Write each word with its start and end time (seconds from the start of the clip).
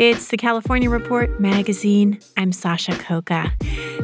It's 0.00 0.28
the 0.28 0.38
California 0.38 0.88
Report 0.88 1.40
magazine. 1.40 2.20
I'm 2.38 2.52
Sasha 2.52 2.92
Khokha. 2.92 3.52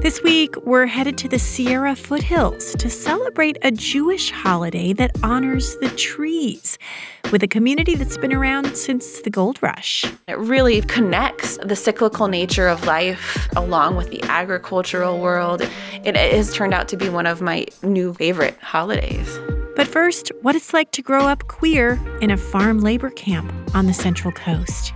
This 0.02 0.22
week, 0.22 0.54
we're 0.66 0.84
headed 0.84 1.16
to 1.16 1.26
the 1.26 1.38
Sierra 1.38 1.96
foothills 1.96 2.74
to 2.74 2.90
celebrate 2.90 3.56
a 3.62 3.70
Jewish 3.70 4.30
holiday 4.30 4.92
that 4.92 5.12
honors 5.22 5.74
the 5.78 5.88
trees 5.88 6.76
with 7.32 7.42
a 7.42 7.48
community 7.48 7.94
that's 7.94 8.18
been 8.18 8.34
around 8.34 8.76
since 8.76 9.22
the 9.22 9.30
gold 9.30 9.58
rush. 9.62 10.04
It 10.28 10.36
really 10.36 10.82
connects 10.82 11.56
the 11.62 11.74
cyclical 11.74 12.28
nature 12.28 12.68
of 12.68 12.84
life 12.84 13.48
along 13.56 13.96
with 13.96 14.10
the 14.10 14.22
agricultural 14.24 15.18
world. 15.18 15.62
It 16.04 16.14
has 16.14 16.52
turned 16.52 16.74
out 16.74 16.88
to 16.88 16.98
be 16.98 17.08
one 17.08 17.24
of 17.24 17.40
my 17.40 17.68
new 17.82 18.12
favorite 18.12 18.58
holidays. 18.60 19.38
But 19.76 19.88
first, 19.88 20.30
what 20.42 20.54
it's 20.54 20.74
like 20.74 20.92
to 20.92 21.00
grow 21.00 21.26
up 21.26 21.48
queer 21.48 21.98
in 22.20 22.30
a 22.30 22.36
farm 22.36 22.80
labor 22.80 23.08
camp 23.08 23.50
on 23.74 23.86
the 23.86 23.94
Central 23.94 24.32
Coast. 24.32 24.92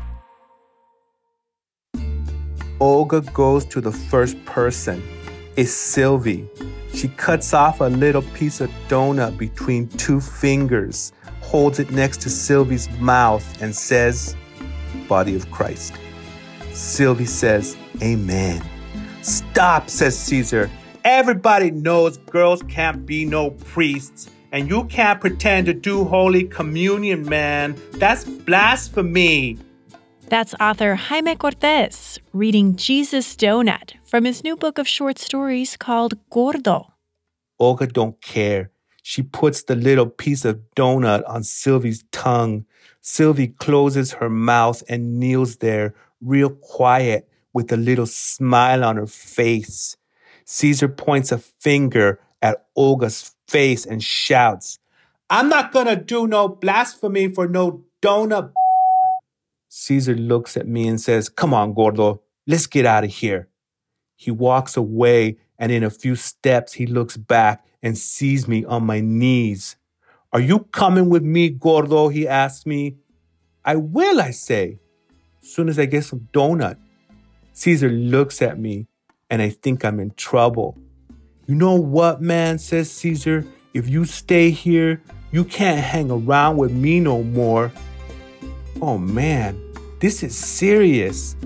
Olga 2.81 3.21
goes 3.21 3.67
to 3.67 3.81
the 3.83 3.93
first 3.93 4.43
person. 4.47 5.03
It's 5.57 5.71
Sylvie. 5.71 6.49
She 6.95 7.09
cuts 7.09 7.53
off 7.53 7.81
a 7.81 7.85
little 7.85 8.23
piece 8.23 8.63
of 8.63 8.71
donut 8.89 9.37
between 9.37 9.89
two 9.89 10.21
fingers, 10.21 11.13
holds 11.43 11.79
it 11.79 11.91
next 11.91 12.23
to 12.23 12.31
Sylvie's 12.31 12.89
mouth, 12.99 13.45
and 13.63 13.77
says, 13.77 14.35
Body 15.09 15.37
of 15.37 15.51
Christ. 15.51 15.93
Sylvie 16.73 17.27
says, 17.27 17.77
Amen. 18.03 18.63
Stop, 19.21 19.91
says 19.91 20.19
Caesar. 20.19 20.71
Everybody 21.05 21.71
knows 21.71 22.17
girls 22.17 22.63
can't 22.63 23.05
be 23.05 23.27
no 23.27 23.51
priests, 23.51 24.31
and 24.53 24.69
you 24.69 24.85
can't 24.85 25.21
pretend 25.21 25.67
to 25.67 25.75
do 25.75 26.05
Holy 26.05 26.45
Communion, 26.45 27.29
man. 27.29 27.77
That's 27.93 28.25
blasphemy. 28.25 29.59
That's 30.31 30.55
author 30.61 30.95
Jaime 30.95 31.35
Cortez 31.35 32.21
reading 32.33 32.77
Jesus 32.77 33.35
Donut 33.35 33.95
from 34.05 34.25
his 34.25 34.45
new 34.45 34.57
book 34.57 34.79
of 34.79 34.87
short 34.87 35.19
stories 35.19 35.77
called 35.77 36.15
Gordo. 36.31 36.95
Olga 37.59 37.89
don't 37.89 38.23
care. 38.23 38.71
She 39.03 39.25
puts 39.25 39.65
the 39.65 39.75
little 39.75 40.07
piece 40.07 40.45
of 40.45 40.61
donut 40.77 41.25
on 41.29 41.43
Sylvie's 41.43 42.05
tongue. 42.13 42.65
Sylvie 43.01 43.49
closes 43.49 44.13
her 44.13 44.31
mouth 44.31 44.85
and 44.89 45.19
kneels 45.19 45.57
there, 45.57 45.97
real 46.21 46.51
quiet, 46.51 47.29
with 47.53 47.73
a 47.73 47.77
little 47.77 48.07
smile 48.07 48.85
on 48.85 48.99
her 48.99 49.09
face. 49.09 49.97
Caesar 50.45 50.87
points 50.87 51.33
a 51.33 51.39
finger 51.39 52.21
at 52.41 52.67
Olga's 52.77 53.35
face 53.49 53.85
and 53.85 54.01
shouts, 54.01 54.79
I'm 55.29 55.49
not 55.49 55.73
gonna 55.73 55.97
do 55.97 56.29
no 56.29 56.47
blasphemy 56.47 57.35
for 57.35 57.49
no 57.49 57.85
donut. 58.01 58.53
Caesar 59.73 60.17
looks 60.17 60.57
at 60.57 60.67
me 60.67 60.89
and 60.89 61.01
says, 61.01 61.29
Come 61.29 61.55
on, 61.55 61.73
Gordo, 61.73 62.23
let's 62.45 62.67
get 62.67 62.85
out 62.85 63.05
of 63.05 63.11
here. 63.11 63.49
He 64.17 64.33
walks 64.33 64.77
away, 64.77 65.39
and 65.59 65.71
in 65.71 65.85
a 65.85 65.91
few 65.91 66.17
steps, 66.17 66.73
he 66.73 66.87
looks 66.87 67.17
back 67.17 67.65
and 67.81 67.97
sees 67.97 68.49
me 68.49 68.65
on 68.65 68.85
my 68.85 69.01
knees. 69.01 69.77
Are 70.33 70.41
you 70.41 70.61
coming 70.73 71.09
with 71.09 71.23
me, 71.23 71.51
Gordo? 71.51 72.09
He 72.09 72.27
asks 72.27 72.67
me. 72.67 72.97
I 73.65 73.77
will, 73.77 74.21
I 74.21 74.33
say, 74.33 74.81
soon 75.41 75.69
as 75.69 75.79
I 75.79 75.87
get 75.87 76.05
some 76.05 76.29
donut. 76.33 76.77
Caesar 77.53 77.91
looks 77.91 78.43
at 78.43 78.59
me, 78.59 78.89
and 79.31 79.41
I 79.41 79.51
think 79.51 79.85
I'm 79.85 80.01
in 80.01 80.11
trouble. 80.15 80.79
You 81.47 81.55
know 81.55 81.77
what, 81.77 82.21
man, 82.21 82.59
says 82.59 82.91
Caesar. 82.91 83.47
If 83.73 83.89
you 83.89 84.05
stay 84.05 84.51
here, 84.51 85.01
you 85.31 85.45
can't 85.45 85.79
hang 85.79 86.11
around 86.11 86.57
with 86.57 86.73
me 86.73 86.99
no 86.99 87.23
more. 87.23 87.71
Oh 88.83 88.97
man, 88.97 89.61
this 90.01 90.23
is 90.23 90.35
serious. 90.35 91.37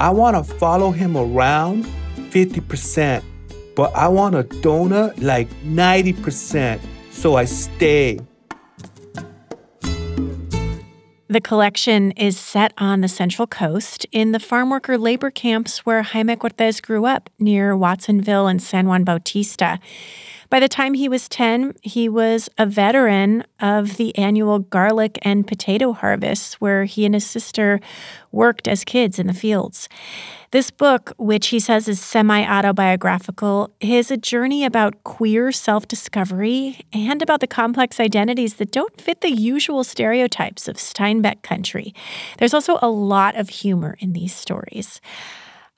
I 0.00 0.08
want 0.08 0.36
to 0.36 0.54
follow 0.54 0.90
him 0.90 1.18
around 1.18 1.84
50%, 2.30 3.22
but 3.76 3.94
I 3.94 4.08
want 4.08 4.34
a 4.34 4.44
donut 4.44 5.22
like 5.22 5.50
90%, 5.64 6.80
so 7.10 7.36
I 7.36 7.44
stay. 7.44 8.20
The 11.30 11.42
collection 11.42 12.12
is 12.12 12.38
set 12.38 12.72
on 12.78 13.02
the 13.02 13.08
Central 13.08 13.46
Coast 13.46 14.06
in 14.10 14.32
the 14.32 14.40
farm 14.40 14.70
worker 14.70 14.96
labor 14.96 15.30
camps 15.30 15.84
where 15.84 16.00
Jaime 16.00 16.36
Cortez 16.36 16.80
grew 16.80 17.04
up 17.04 17.28
near 17.38 17.76
Watsonville 17.76 18.46
and 18.46 18.62
San 18.62 18.86
Juan 18.86 19.04
Bautista. 19.04 19.78
By 20.50 20.60
the 20.60 20.68
time 20.68 20.94
he 20.94 21.10
was 21.10 21.28
10, 21.28 21.74
he 21.82 22.08
was 22.08 22.48
a 22.56 22.64
veteran 22.64 23.44
of 23.60 23.98
the 23.98 24.16
annual 24.16 24.60
garlic 24.60 25.18
and 25.22 25.46
potato 25.46 25.92
harvests 25.92 26.54
where 26.54 26.84
he 26.84 27.04
and 27.04 27.14
his 27.14 27.26
sister 27.26 27.80
worked 28.32 28.66
as 28.66 28.82
kids 28.82 29.18
in 29.18 29.26
the 29.26 29.34
fields. 29.34 29.90
This 30.50 30.70
book, 30.70 31.12
which 31.18 31.48
he 31.48 31.60
says 31.60 31.86
is 31.86 32.00
semi 32.00 32.42
autobiographical, 32.42 33.70
is 33.80 34.10
a 34.10 34.16
journey 34.16 34.64
about 34.64 35.04
queer 35.04 35.52
self 35.52 35.86
discovery 35.86 36.86
and 36.94 37.20
about 37.20 37.40
the 37.40 37.46
complex 37.46 38.00
identities 38.00 38.54
that 38.54 38.70
don't 38.70 38.98
fit 38.98 39.20
the 39.20 39.30
usual 39.30 39.84
stereotypes 39.84 40.66
of 40.66 40.76
Steinbeck 40.76 41.42
country. 41.42 41.94
There's 42.38 42.54
also 42.54 42.78
a 42.80 42.88
lot 42.88 43.36
of 43.36 43.50
humor 43.50 43.96
in 44.00 44.14
these 44.14 44.34
stories. 44.34 45.02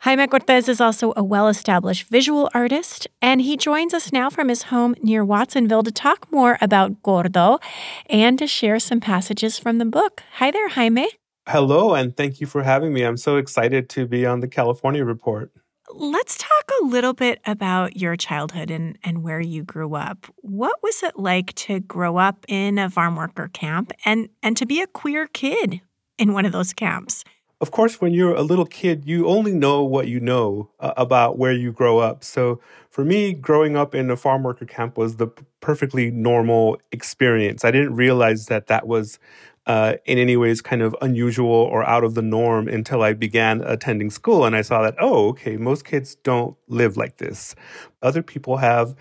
Jaime 0.04 0.26
Cortez 0.28 0.66
is 0.66 0.80
also 0.80 1.12
a 1.14 1.22
well 1.22 1.46
established 1.46 2.08
visual 2.08 2.48
artist, 2.54 3.06
and 3.20 3.42
he 3.42 3.54
joins 3.54 3.92
us 3.92 4.12
now 4.14 4.30
from 4.30 4.48
his 4.48 4.62
home 4.64 4.94
near 5.02 5.22
Watsonville 5.22 5.82
to 5.82 5.92
talk 5.92 6.26
more 6.32 6.56
about 6.62 7.02
Gordo 7.02 7.58
and 8.06 8.38
to 8.38 8.46
share 8.46 8.78
some 8.78 9.00
passages 9.00 9.58
from 9.58 9.76
the 9.76 9.84
book. 9.84 10.22
Hi 10.36 10.50
there, 10.50 10.70
Jaime. 10.70 11.06
Hello, 11.46 11.94
and 11.94 12.16
thank 12.16 12.40
you 12.40 12.46
for 12.46 12.62
having 12.62 12.94
me. 12.94 13.02
I'm 13.02 13.18
so 13.18 13.36
excited 13.36 13.90
to 13.90 14.06
be 14.06 14.24
on 14.24 14.40
the 14.40 14.48
California 14.48 15.04
Report. 15.04 15.52
Let's 15.92 16.38
talk 16.38 16.70
a 16.80 16.86
little 16.86 17.12
bit 17.12 17.40
about 17.44 17.98
your 17.98 18.16
childhood 18.16 18.70
and, 18.70 18.96
and 19.04 19.22
where 19.22 19.40
you 19.40 19.64
grew 19.64 19.96
up. 19.96 20.32
What 20.36 20.82
was 20.82 21.02
it 21.02 21.18
like 21.18 21.52
to 21.56 21.80
grow 21.80 22.16
up 22.16 22.46
in 22.48 22.78
a 22.78 22.88
farm 22.88 23.16
worker 23.16 23.50
camp 23.52 23.92
and, 24.06 24.30
and 24.42 24.56
to 24.56 24.64
be 24.64 24.80
a 24.80 24.86
queer 24.86 25.26
kid 25.26 25.82
in 26.16 26.32
one 26.32 26.46
of 26.46 26.52
those 26.52 26.72
camps? 26.72 27.22
Of 27.60 27.70
course, 27.70 28.00
when 28.00 28.14
you're 28.14 28.34
a 28.34 28.42
little 28.42 28.64
kid, 28.64 29.04
you 29.04 29.26
only 29.26 29.52
know 29.52 29.84
what 29.84 30.08
you 30.08 30.18
know 30.18 30.70
uh, 30.80 30.94
about 30.96 31.38
where 31.38 31.52
you 31.52 31.72
grow 31.72 31.98
up. 31.98 32.24
So 32.24 32.60
for 32.88 33.04
me, 33.04 33.34
growing 33.34 33.76
up 33.76 33.94
in 33.94 34.10
a 34.10 34.16
farm 34.16 34.42
worker 34.42 34.64
camp 34.64 34.96
was 34.96 35.16
the 35.16 35.28
perfectly 35.60 36.10
normal 36.10 36.80
experience. 36.90 37.64
I 37.64 37.70
didn't 37.70 37.94
realize 37.94 38.46
that 38.46 38.68
that 38.68 38.86
was 38.86 39.18
uh, 39.66 39.94
in 40.06 40.16
any 40.16 40.38
ways 40.38 40.62
kind 40.62 40.80
of 40.80 40.96
unusual 41.02 41.50
or 41.50 41.84
out 41.84 42.02
of 42.02 42.14
the 42.14 42.22
norm 42.22 42.66
until 42.66 43.02
I 43.02 43.12
began 43.12 43.60
attending 43.62 44.08
school. 44.08 44.46
And 44.46 44.56
I 44.56 44.62
saw 44.62 44.82
that, 44.82 44.94
oh, 44.98 45.28
okay, 45.28 45.58
most 45.58 45.84
kids 45.84 46.14
don't 46.14 46.56
live 46.66 46.96
like 46.96 47.18
this. 47.18 47.54
Other 48.02 48.22
people 48.22 48.56
have 48.56 48.94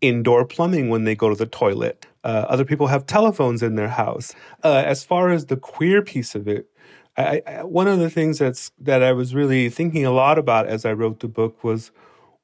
indoor 0.00 0.44
plumbing 0.44 0.90
when 0.90 1.04
they 1.04 1.16
go 1.16 1.28
to 1.28 1.34
the 1.34 1.46
toilet. 1.46 2.06
Uh, 2.22 2.44
other 2.48 2.64
people 2.64 2.86
have 2.86 3.06
telephones 3.06 3.62
in 3.62 3.74
their 3.74 3.88
house. 3.88 4.34
Uh, 4.62 4.82
as 4.86 5.04
far 5.04 5.30
as 5.30 5.46
the 5.46 5.56
queer 5.56 6.02
piece 6.02 6.34
of 6.34 6.46
it, 6.46 6.70
I, 7.16 7.42
I, 7.46 7.64
one 7.64 7.88
of 7.88 7.98
the 7.98 8.10
things 8.10 8.38
that's 8.38 8.70
that 8.78 9.02
I 9.02 9.12
was 9.12 9.34
really 9.34 9.68
thinking 9.70 10.04
a 10.04 10.10
lot 10.10 10.38
about 10.38 10.66
as 10.66 10.84
I 10.84 10.92
wrote 10.92 11.20
the 11.20 11.28
book 11.28 11.64
was 11.64 11.90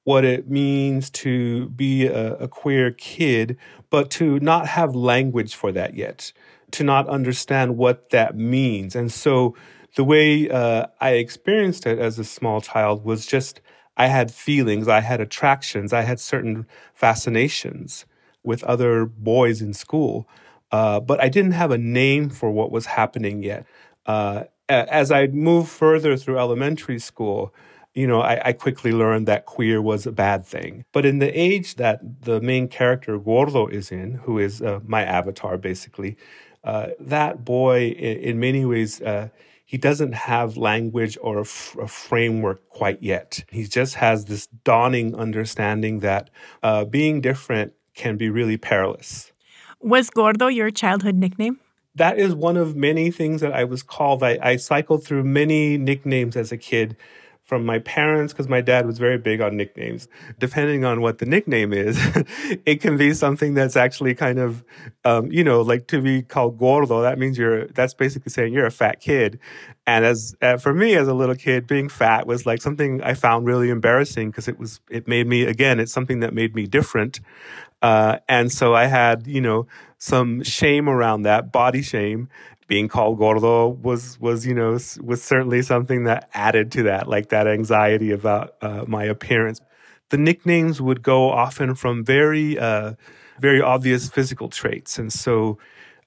what 0.05 0.25
it 0.25 0.51
means 0.51 1.11
to 1.11 1.69
be 1.71 2.07
a, 2.07 2.35
a 2.37 2.49
queer 2.49 2.91
kid, 2.91 3.57
but 3.91 4.11
to 4.13 4.41
not 4.41 4.67
have 4.69 4.95
language 4.95 5.55
for 5.55 5.71
that 5.73 5.95
yet, 5.95 6.33
to 6.73 6.83
not 6.83 7.09
understand 7.09 7.77
what 7.77 8.11
that 8.11 8.37
means. 8.37 8.97
And 8.97 9.13
so 9.13 9.55
the 9.95 10.05
way 10.05 10.49
uh, 10.49 10.87
I 11.01 11.13
experienced 11.13 11.87
it 11.87 11.99
as 11.99 12.19
a 12.19 12.25
small 12.25 12.61
child 12.61 13.05
was 13.05 13.27
just 13.27 13.61
I 13.97 14.07
had 14.07 14.33
feelings, 14.33 14.89
I 14.89 15.01
had 15.01 15.21
attractions, 15.21 15.93
I 15.93 16.03
had 16.03 16.19
certain 16.19 16.67
fascinations 16.95 18.07
with 18.43 18.65
other 18.65 19.05
boys 19.05 19.61
in 19.61 19.75
school, 19.75 20.27
uh, 20.73 20.99
but 20.99 21.23
I 21.23 21.29
didn't 21.29 21.53
have 21.53 21.71
a 21.71 21.79
name 21.79 22.31
for 22.31 22.51
what 22.51 22.73
was 22.73 22.87
happening 22.87 23.43
yet. 23.43 23.67
Uh, 24.07 24.45
as 24.73 25.11
I 25.11 25.27
moved 25.29 25.71
further 25.71 26.17
through 26.17 26.39
elementary 26.39 26.99
school, 26.99 27.55
you 27.95 28.07
know, 28.07 28.21
I, 28.21 28.49
I, 28.49 28.53
quickly 28.53 28.91
learned 28.91 29.29
that 29.29 29.45
queer 29.45 29.83
was 29.83 30.07
a 30.07 30.13
bad 30.13 30.47
thing. 30.47 30.85
But 30.93 31.05
in 31.05 31.19
the 31.19 31.29
age 31.39 31.75
that 31.75 32.23
the 32.23 32.41
main 32.41 32.69
character 32.69 33.19
Gordo 33.19 33.67
is 33.67 33.93
in, 33.93 34.15
who 34.15 34.39
is 34.39 34.63
uh, 34.63 34.81
my 34.87 35.03
avatar 35.03 35.59
basically, 35.59 36.17
uh, 36.65 36.89
that 36.99 37.45
boy, 37.45 37.89
in, 37.89 38.17
in 38.19 38.41
many 38.41 38.65
ways, 38.65 39.01
uh, 39.03 39.29
he 39.73 39.79
doesn't 39.79 40.13
have 40.13 40.57
language 40.57 41.19
or 41.23 41.39
a, 41.39 41.43
f- 41.43 41.77
a 41.81 41.89
framework 41.89 42.67
quite 42.69 43.03
yet. 43.03 43.45
He 43.51 43.65
just 43.65 43.97
has 43.97 44.27
this 44.27 44.47
dawning 44.65 45.15
understanding 45.15 46.01
that 46.01 46.31
uh, 46.63 46.85
being 46.85 47.21
different 47.21 47.75
can 47.95 48.17
be 48.17 48.31
really 48.31 48.57
perilous. 48.57 49.33
Was 49.81 50.11
Gordo 50.11 50.47
your 50.49 50.71
childhood 50.71 51.17
nickname? 51.17 51.59
That 51.95 52.19
is 52.19 52.35
one 52.35 52.57
of 52.57 52.75
many 52.75 53.11
things 53.11 53.41
that 53.43 53.53
I 53.53 53.65
was 53.65 53.83
called. 53.83 54.23
I, 54.23 54.39
I 54.43 54.57
cycled 54.57 55.05
through 55.05 55.25
many 55.25 55.77
nicknames 55.77 56.37
as 56.37 56.51
a 56.51 56.57
kid 56.57 56.97
from 57.45 57.67
my 57.67 57.79
parents 57.81 58.33
because 58.33 58.49
my 58.49 58.63
dad 58.63 58.87
was 58.87 58.99
very 58.99 59.19
big 59.19 59.43
on 59.43 59.57
nicknames. 59.57 60.09
Depending 60.39 60.87
on 60.87 61.03
what 61.03 61.19
the 61.19 61.27
nickname 61.27 61.73
is, 61.75 61.99
it 62.65 62.81
can 62.81 62.97
be 62.97 63.13
something 63.13 63.53
that's 63.53 63.77
actually 63.77 64.15
kind 64.15 64.39
of, 64.39 64.65
um, 65.05 65.31
you 65.31 65.45
know, 65.45 65.61
like 65.61 65.87
to 65.89 66.01
be 66.01 66.23
called 66.23 66.57
gordo. 66.57 67.03
That 67.03 67.19
means 67.19 67.37
you're. 67.37 67.67
That's 67.67 67.93
basically 67.93 68.31
saying 68.31 68.55
you're 68.55 68.65
a 68.65 68.71
fat 68.71 69.01
kid. 69.01 69.39
And 69.87 70.05
as 70.05 70.35
uh, 70.41 70.57
for 70.57 70.73
me 70.73 70.95
as 70.95 71.09
a 71.09 71.15
little 71.15 71.35
kid, 71.35 71.67
being 71.67 71.91
fat 71.91 72.27
was 72.27 72.47
like 72.47 72.63
something 72.63 73.03
I 73.03 73.13
found 73.13 73.45
really 73.45 73.69
embarrassing 73.69 74.31
because 74.31 74.49
it 74.49 74.59
was. 74.59 74.81
It 74.89 75.07
made 75.07 75.27
me 75.27 75.43
again. 75.43 75.79
It's 75.79 75.93
something 75.93 76.21
that 76.21 76.33
made 76.33 76.55
me 76.55 76.67
different. 76.67 77.21
Uh, 77.83 78.19
and 78.29 78.51
so 78.53 78.75
I 78.75 78.87
had, 78.87 79.27
you 79.27 79.41
know, 79.41 79.67
some 79.99 80.43
shame 80.43 80.89
around 80.89 81.23
that, 81.23 81.53
body 81.53 81.83
shame. 81.83 82.29
Being 82.69 82.89
called 82.89 83.19
gordo 83.19 83.69
was 83.69 84.19
was 84.19 84.47
you 84.47 84.55
know 84.55 84.79
was 85.03 85.23
certainly 85.23 85.61
something 85.61 86.05
that 86.05 86.31
added 86.33 86.73
to 86.73 86.85
that 86.85 87.07
like 87.07 87.29
that 87.29 87.47
anxiety 87.47 88.11
about 88.13 88.55
uh, 88.63 88.85
my 88.87 89.05
appearance. 89.05 89.61
The 90.09 90.17
nicknames 90.17 90.81
would 90.81 91.03
go 91.03 91.31
often 91.31 91.75
from 91.75 92.03
very 92.05 92.59
uh, 92.59 92.95
very 93.41 93.61
obvious 93.61 94.09
physical 94.09 94.49
traits. 94.49 94.99
And 94.99 95.13
so 95.13 95.59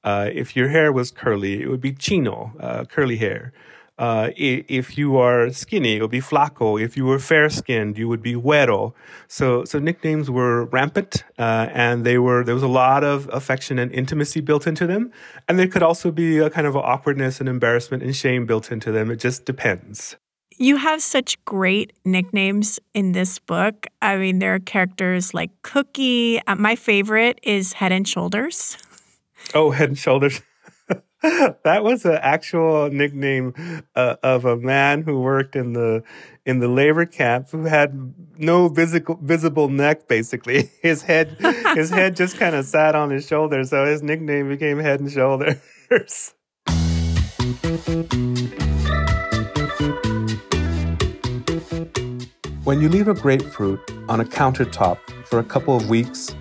uh, 0.04 0.30
if 0.33 0.56
your 0.56 0.69
hair 0.69 0.92
was 0.92 1.12
curly 1.12 1.62
it 1.62 1.68
would 1.68 1.81
be 1.81 1.94
chino 1.94 2.54
uh, 2.60 2.86
curly 2.86 3.18
hair 3.18 3.54
uh, 3.97 4.30
if 4.36 4.97
you 4.97 5.18
are 5.18 5.50
skinny, 5.51 5.95
it 5.95 6.01
would 6.01 6.12
be 6.12 6.19
flaco. 6.19 6.81
If 6.81 6.97
you 6.97 7.06
were 7.06 7.19
fair 7.19 7.50
skinned, 7.50 7.97
you 7.97 8.07
would 8.09 8.21
be 8.21 8.33
güero. 8.33 8.94
So, 9.27 9.63
so 9.63 9.80
nicknames 9.80 10.30
were 10.30 10.65
rampant, 10.65 11.24
uh, 11.39 11.68
and 11.71 12.06
they 12.06 12.18
were 12.18 12.44
there 12.44 12.53
was 12.53 12.63
a 12.63 12.68
lot 12.68 13.03
of 13.03 13.30
affection 13.31 13.80
and 13.80 13.92
intimacy 13.94 14.42
built 14.42 14.68
into 14.68 14.86
them, 14.86 15.12
and 15.47 15.57
there 15.57 15.68
could 15.68 15.83
also 15.83 16.12
be 16.12 16.39
a 16.39 16.50
kind 16.50 16.68
of 16.68 16.75
awkwardness 16.75 17.39
and 17.39 17.47
embarrassment 17.47 18.03
and 18.03 18.15
shame 18.15 18.45
built 18.45 18.71
into 18.71 18.92
them. 18.92 19.09
It 19.09 19.18
just 19.18 19.45
depends. 19.45 20.18
You 20.57 20.77
have 20.77 21.01
such 21.01 21.44
great 21.44 21.92
nicknames 22.06 22.80
in 22.94 23.12
this 23.12 23.39
book. 23.39 23.88
I 24.01 24.15
mean, 24.18 24.39
there 24.39 24.56
are 24.56 24.59
characters 24.59 25.33
like 25.33 25.51
Cookie. 25.63 26.42
Uh, 26.47 26.56
my 26.56 26.75
favorite 26.75 27.39
is 27.44 27.74
Head 27.74 27.92
and 27.92 28.07
Shoulders. 28.07 28.77
Oh, 29.53 29.71
Head 29.71 29.89
and 29.89 29.97
Shoulders. 29.97 30.42
that 31.63 31.83
was 31.83 32.06
an 32.06 32.19
actual 32.22 32.89
nickname 32.92 33.54
uh, 33.95 34.16
of 34.22 34.45
a 34.45 34.56
man 34.56 35.01
who 35.01 35.19
worked 35.19 35.56
in 35.56 35.74
the 35.74 36.04
in 36.45 36.60
the 36.60 36.68
labor 36.68 37.06
camp 37.06 37.50
who 37.50 37.63
had 37.63 38.13
no 38.38 38.68
visible 38.68 39.19
visible 39.22 39.68
neck. 39.68 40.07
Basically, 40.07 40.69
his 40.81 41.01
head 41.01 41.38
his 41.74 41.89
head 41.89 42.16
just 42.16 42.38
kind 42.39 42.56
of 42.56 42.66
sat 42.66 42.95
on 42.95 43.10
his 43.10 43.25
shoulders, 43.25 43.69
so 43.69 43.86
his 43.86 44.04
nickname 44.04 44.50
became 44.50 44.80
Head 44.80 45.00
and 45.00 45.12
Shoulders. 45.12 46.33
when 52.66 52.81
you 52.81 52.89
leave 52.89 53.07
a 53.07 53.13
grapefruit 53.13 53.80
on 54.10 54.19
a 54.19 54.25
countertop 54.25 54.98
for 55.25 55.39
a 55.39 55.44
couple 55.44 55.75
of 55.78 55.88
weeks 55.88 56.36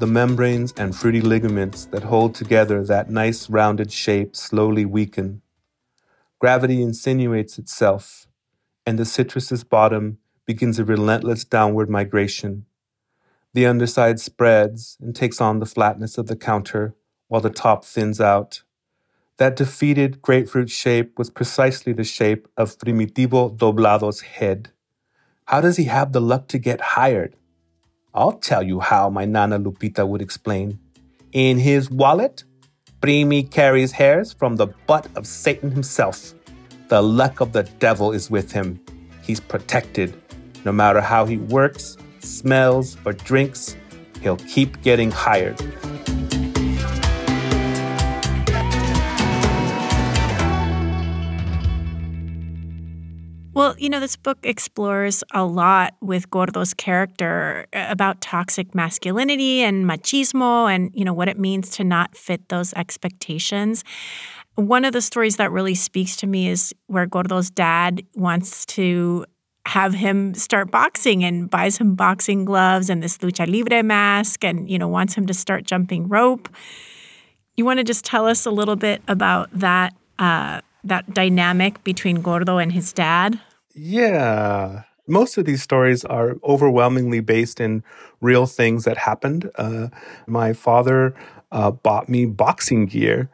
the 0.00 0.06
membranes 0.06 0.72
and 0.78 0.96
fruity 0.96 1.20
ligaments 1.20 1.84
that 1.84 2.04
hold 2.04 2.34
together 2.34 2.82
that 2.82 3.10
nice 3.10 3.50
rounded 3.50 3.92
shape 3.92 4.34
slowly 4.34 4.86
weaken. 4.86 5.42
Gravity 6.38 6.80
insinuates 6.80 7.58
itself, 7.58 8.26
and 8.86 8.98
the 8.98 9.04
citrus's 9.04 9.62
bottom 9.62 10.16
begins 10.46 10.78
a 10.78 10.86
relentless 10.86 11.44
downward 11.44 11.90
migration. 11.90 12.64
The 13.52 13.66
underside 13.66 14.18
spreads 14.20 14.96
and 15.02 15.14
takes 15.14 15.38
on 15.38 15.58
the 15.58 15.66
flatness 15.66 16.16
of 16.16 16.28
the 16.28 16.36
counter, 16.36 16.94
while 17.28 17.42
the 17.42 17.50
top 17.50 17.84
thins 17.84 18.22
out. 18.22 18.62
That 19.36 19.54
defeated 19.54 20.22
grapefruit 20.22 20.70
shape 20.70 21.18
was 21.18 21.28
precisely 21.28 21.92
the 21.92 22.04
shape 22.04 22.48
of 22.56 22.78
Primitivo 22.78 23.54
Doblado's 23.54 24.22
head. 24.22 24.70
How 25.44 25.60
does 25.60 25.76
he 25.76 25.84
have 25.84 26.12
the 26.12 26.22
luck 26.22 26.48
to 26.48 26.58
get 26.58 26.80
hired? 26.80 27.36
I'll 28.12 28.32
tell 28.32 28.62
you 28.62 28.80
how, 28.80 29.08
my 29.08 29.24
Nana 29.24 29.58
Lupita 29.58 30.06
would 30.06 30.20
explain. 30.20 30.78
In 31.32 31.58
his 31.58 31.90
wallet, 31.90 32.44
Primi 33.00 33.44
carries 33.44 33.92
hairs 33.92 34.32
from 34.32 34.56
the 34.56 34.66
butt 34.86 35.06
of 35.16 35.26
Satan 35.26 35.70
himself. 35.70 36.34
The 36.88 37.02
luck 37.02 37.40
of 37.40 37.52
the 37.52 37.62
devil 37.78 38.12
is 38.12 38.30
with 38.30 38.50
him. 38.50 38.80
He's 39.22 39.38
protected. 39.40 40.20
No 40.64 40.72
matter 40.72 41.00
how 41.00 41.24
he 41.24 41.36
works, 41.36 41.96
smells, 42.18 42.96
or 43.04 43.12
drinks, 43.12 43.76
he'll 44.20 44.36
keep 44.36 44.82
getting 44.82 45.10
hired. 45.10 45.58
You 53.80 53.88
know, 53.88 53.98
this 53.98 54.14
book 54.14 54.38
explores 54.42 55.24
a 55.32 55.44
lot 55.44 55.94
with 56.02 56.28
Gordo's 56.30 56.74
character 56.74 57.66
uh, 57.72 57.86
about 57.88 58.20
toxic 58.20 58.74
masculinity 58.74 59.62
and 59.62 59.88
machismo 59.88 60.72
and, 60.72 60.90
you 60.94 61.04
know, 61.04 61.14
what 61.14 61.28
it 61.28 61.38
means 61.38 61.70
to 61.70 61.84
not 61.84 62.14
fit 62.14 62.50
those 62.50 62.74
expectations. 62.74 63.82
One 64.56 64.84
of 64.84 64.92
the 64.92 65.00
stories 65.00 65.36
that 65.36 65.50
really 65.50 65.74
speaks 65.74 66.14
to 66.16 66.26
me 66.26 66.50
is 66.50 66.74
where 66.88 67.06
Gordo's 67.06 67.50
dad 67.50 68.02
wants 68.14 68.66
to 68.66 69.24
have 69.64 69.94
him 69.94 70.34
start 70.34 70.70
boxing 70.70 71.24
and 71.24 71.48
buys 71.48 71.78
him 71.78 71.94
boxing 71.94 72.44
gloves 72.44 72.90
and 72.90 73.02
this 73.02 73.16
lucha 73.18 73.50
libre 73.50 73.82
mask 73.82 74.44
and, 74.44 74.70
you 74.70 74.78
know, 74.78 74.88
wants 74.88 75.14
him 75.14 75.24
to 75.26 75.34
start 75.34 75.64
jumping 75.64 76.06
rope. 76.06 76.50
You 77.56 77.64
want 77.64 77.78
to 77.78 77.84
just 77.84 78.04
tell 78.04 78.26
us 78.26 78.44
a 78.44 78.50
little 78.50 78.76
bit 78.76 79.00
about 79.08 79.48
that 79.58 79.94
uh, 80.18 80.60
that 80.84 81.12
dynamic 81.14 81.82
between 81.84 82.20
Gordo 82.20 82.58
and 82.58 82.72
his 82.72 82.92
dad? 82.92 83.40
Yeah. 83.74 84.82
Most 85.06 85.38
of 85.38 85.44
these 85.44 85.62
stories 85.62 86.04
are 86.04 86.36
overwhelmingly 86.44 87.20
based 87.20 87.60
in 87.60 87.82
real 88.20 88.46
things 88.46 88.84
that 88.84 88.96
happened. 88.96 89.50
Uh, 89.56 89.88
my 90.26 90.52
father 90.52 91.14
uh, 91.52 91.70
bought 91.70 92.08
me 92.08 92.26
boxing 92.26 92.86
gear. 92.86 93.30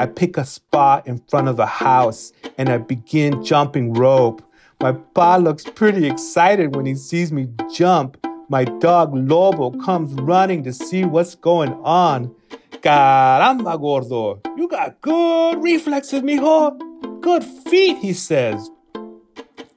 I 0.00 0.06
pick 0.06 0.36
a 0.36 0.44
spot 0.44 1.06
in 1.08 1.18
front 1.28 1.48
of 1.48 1.56
the 1.56 1.66
house 1.66 2.32
and 2.56 2.68
I 2.68 2.78
begin 2.78 3.42
jumping 3.44 3.92
rope. 3.92 4.42
My 4.80 4.92
pa 4.92 5.36
looks 5.36 5.64
pretty 5.64 6.06
excited 6.06 6.76
when 6.76 6.86
he 6.86 6.94
sees 6.94 7.32
me 7.32 7.48
jump. 7.72 8.16
My 8.48 8.64
dog 8.64 9.12
Lobo 9.14 9.72
comes 9.82 10.12
running 10.14 10.62
to 10.62 10.72
see 10.72 11.04
what's 11.04 11.34
going 11.34 11.72
on. 11.82 12.34
Caramba, 12.80 13.78
gordo, 13.80 14.40
you 14.56 14.68
got 14.68 15.00
good 15.00 15.62
reflexes, 15.62 16.22
mijo. 16.22 16.78
Good 17.20 17.44
feet, 17.44 17.98
he 17.98 18.12
says. 18.12 18.70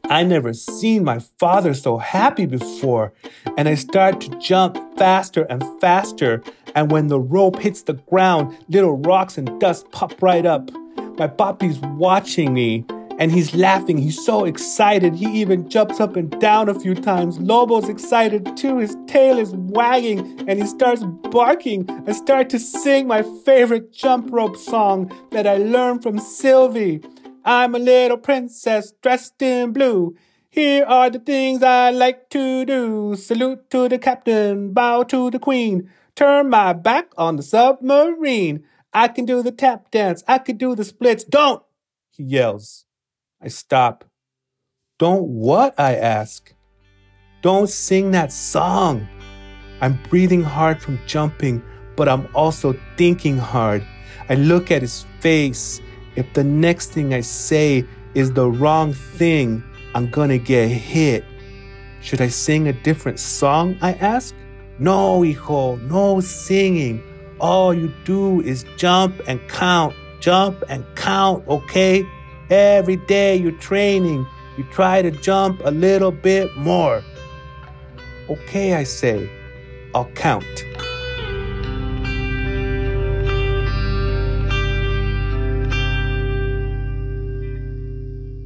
I 0.06 0.24
never 0.24 0.54
seen 0.54 1.04
my 1.04 1.20
father 1.40 1.74
so 1.74 1.98
happy 1.98 2.46
before, 2.46 3.14
and 3.58 3.70
I 3.70 3.76
start 3.76 4.22
to 4.22 4.30
jump 4.40 4.78
faster 4.98 5.44
and 5.44 5.64
faster 5.80 6.44
And 6.76 6.92
when 6.92 7.08
the 7.08 7.20
rope 7.20 7.60
hits 7.60 7.84
the 7.84 7.94
ground, 7.94 8.58
little 8.70 8.98
rocks 8.98 9.38
and 9.38 9.60
dust 9.60 9.92
pop 9.92 10.22
right 10.22 10.46
up. 10.46 10.70
My 11.18 11.28
papi's 11.28 11.80
watching 11.80 12.54
me 12.54 12.86
and 13.20 13.32
he's 13.32 13.54
laughing. 13.54 13.98
He's 13.98 14.24
so 14.24 14.46
excited. 14.46 15.16
He 15.16 15.28
even 15.42 15.70
jumps 15.70 16.00
up 16.00 16.16
and 16.16 16.30
down 16.40 16.70
a 16.70 16.80
few 16.80 16.96
times. 16.96 17.40
Lobo's 17.40 17.90
excited 17.90 18.58
too. 18.58 18.78
His 18.78 18.96
tail 19.08 19.38
is 19.38 19.54
wagging 19.56 20.44
and 20.48 20.60
he 20.60 20.66
starts 20.66 21.04
barking. 21.04 21.90
I 22.08 22.14
start 22.14 22.50
to 22.50 22.60
sing 22.60 23.08
my 23.08 23.24
favorite 23.46 23.92
jump 23.92 24.32
rope 24.32 24.58
song 24.58 25.12
that 25.32 25.48
I 25.48 25.58
learned 25.58 26.04
from 26.04 26.20
Sylvie. 26.20 27.02
I'm 27.44 27.76
a 27.76 27.80
little 27.80 28.18
princess 28.18 28.94
dressed 29.02 29.42
in 29.42 29.74
blue. 29.74 30.16
Here 30.50 30.84
are 30.84 31.10
the 31.10 31.20
things 31.20 31.64
I 31.64 31.92
like 31.92 32.30
to 32.32 32.66
do. 32.66 33.16
Salute 33.16 33.70
to 33.70 33.88
the 33.88 33.98
captain, 33.98 34.74
bow 34.74 35.04
to 35.04 35.32
the 35.32 35.40
queen, 35.40 35.90
turn 36.14 36.50
my 36.50 36.74
back 36.74 37.12
on 37.18 37.38
the 37.38 37.44
submarine. 37.44 38.66
I 38.94 39.08
can 39.08 39.26
do 39.26 39.42
the 39.42 39.54
tap 39.54 39.92
dance, 39.92 40.24
I 40.28 40.40
can 40.40 40.58
do 40.58 40.76
the 40.76 40.84
splits. 40.84 41.24
Don't! 41.24 41.64
He 42.12 42.24
yells. 42.24 42.86
I 43.44 43.48
stop. 43.48 44.06
Don't 45.00 45.24
what? 45.24 45.74
I 45.80 45.96
ask. 45.96 46.54
Don't 47.42 47.68
sing 47.68 48.12
that 48.12 48.32
song. 48.32 49.08
I'm 49.82 50.00
breathing 50.10 50.44
hard 50.44 50.80
from 50.80 51.00
jumping, 51.08 51.64
but 51.96 52.08
I'm 52.08 52.28
also 52.36 52.76
thinking 52.98 53.38
hard. 53.38 53.86
I 54.30 54.36
look 54.36 54.70
at 54.70 54.84
his 54.84 55.06
face 55.22 55.82
if 56.16 56.32
the 56.34 56.44
next 56.44 56.92
thing 56.92 57.14
I 57.14 57.22
say 57.22 57.86
is 58.14 58.34
the 58.34 58.50
wrong 58.50 58.94
thing, 58.94 59.64
I'm 59.96 60.10
gonna 60.12 60.38
get 60.38 60.68
hit. 60.68 61.26
Should 62.02 62.22
I 62.22 62.28
sing 62.28 62.68
a 62.68 62.74
different 62.74 63.20
song? 63.20 63.78
I 63.82 63.94
ask. 63.94 64.36
No, 64.78 65.24
hijo, 65.24 65.78
no 65.78 66.20
singing. 66.20 67.02
All 67.40 67.74
you 67.74 67.94
do 68.06 68.42
is 68.42 68.66
jump 68.78 69.20
and 69.28 69.40
count, 69.48 69.96
jump 70.20 70.64
and 70.70 70.86
count, 70.96 71.48
okay? 71.48 72.06
Every 72.52 72.98
day 72.98 73.38
you're 73.38 73.54
training, 73.54 74.28
you 74.58 74.66
try 74.66 75.02
to 75.02 75.10
jump 75.10 75.62
a 75.64 75.72
little 75.72 76.12
bit 76.12 76.54
more. 76.58 77.02
Okay, 78.30 78.74
I 78.74 78.84
say, 78.84 79.30
I'll 79.96 80.12
count. 80.12 80.66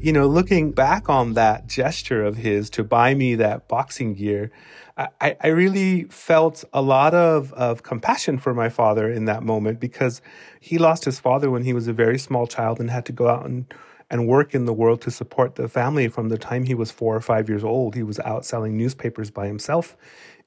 you 0.02 0.14
know, 0.14 0.28
looking 0.28 0.72
back 0.72 1.10
on 1.10 1.34
that 1.34 1.66
gesture 1.66 2.24
of 2.24 2.38
his 2.38 2.70
to 2.70 2.84
buy 2.84 3.16
me 3.16 3.34
that 3.34 3.68
boxing 3.68 4.14
gear, 4.14 4.52
I, 4.96 5.36
I 5.42 5.48
really 5.48 6.04
felt 6.04 6.64
a 6.72 6.84
lot 6.84 7.16
of, 7.16 7.52
of 7.54 7.82
compassion 7.82 8.38
for 8.38 8.54
my 8.54 8.70
father 8.70 9.10
in 9.10 9.26
that 9.26 9.42
moment 9.42 9.80
because 9.80 10.22
he 10.60 10.78
lost 10.78 11.06
his 11.06 11.20
father 11.20 11.50
when 11.50 11.64
he 11.64 11.74
was 11.74 11.88
a 11.88 11.94
very 11.94 12.20
small 12.20 12.46
child 12.46 12.80
and 12.80 12.92
had 12.92 13.04
to 13.08 13.12
go 13.12 13.28
out 13.28 13.48
and, 13.48 13.66
and 14.10 14.28
work 14.28 14.54
in 14.54 14.66
the 14.66 14.74
world 14.74 15.02
to 15.02 15.12
support 15.12 15.56
the 15.56 15.68
family 15.68 16.08
from 16.08 16.30
the 16.30 16.38
time 16.38 16.64
he 16.64 16.76
was 16.76 16.92
four 16.92 17.16
or 17.16 17.22
five 17.22 17.50
years 17.50 17.64
old. 17.64 17.96
He 17.96 18.04
was 18.04 18.20
out 18.20 18.46
selling 18.46 18.78
newspapers 18.78 19.32
by 19.32 19.48
himself 19.48 19.98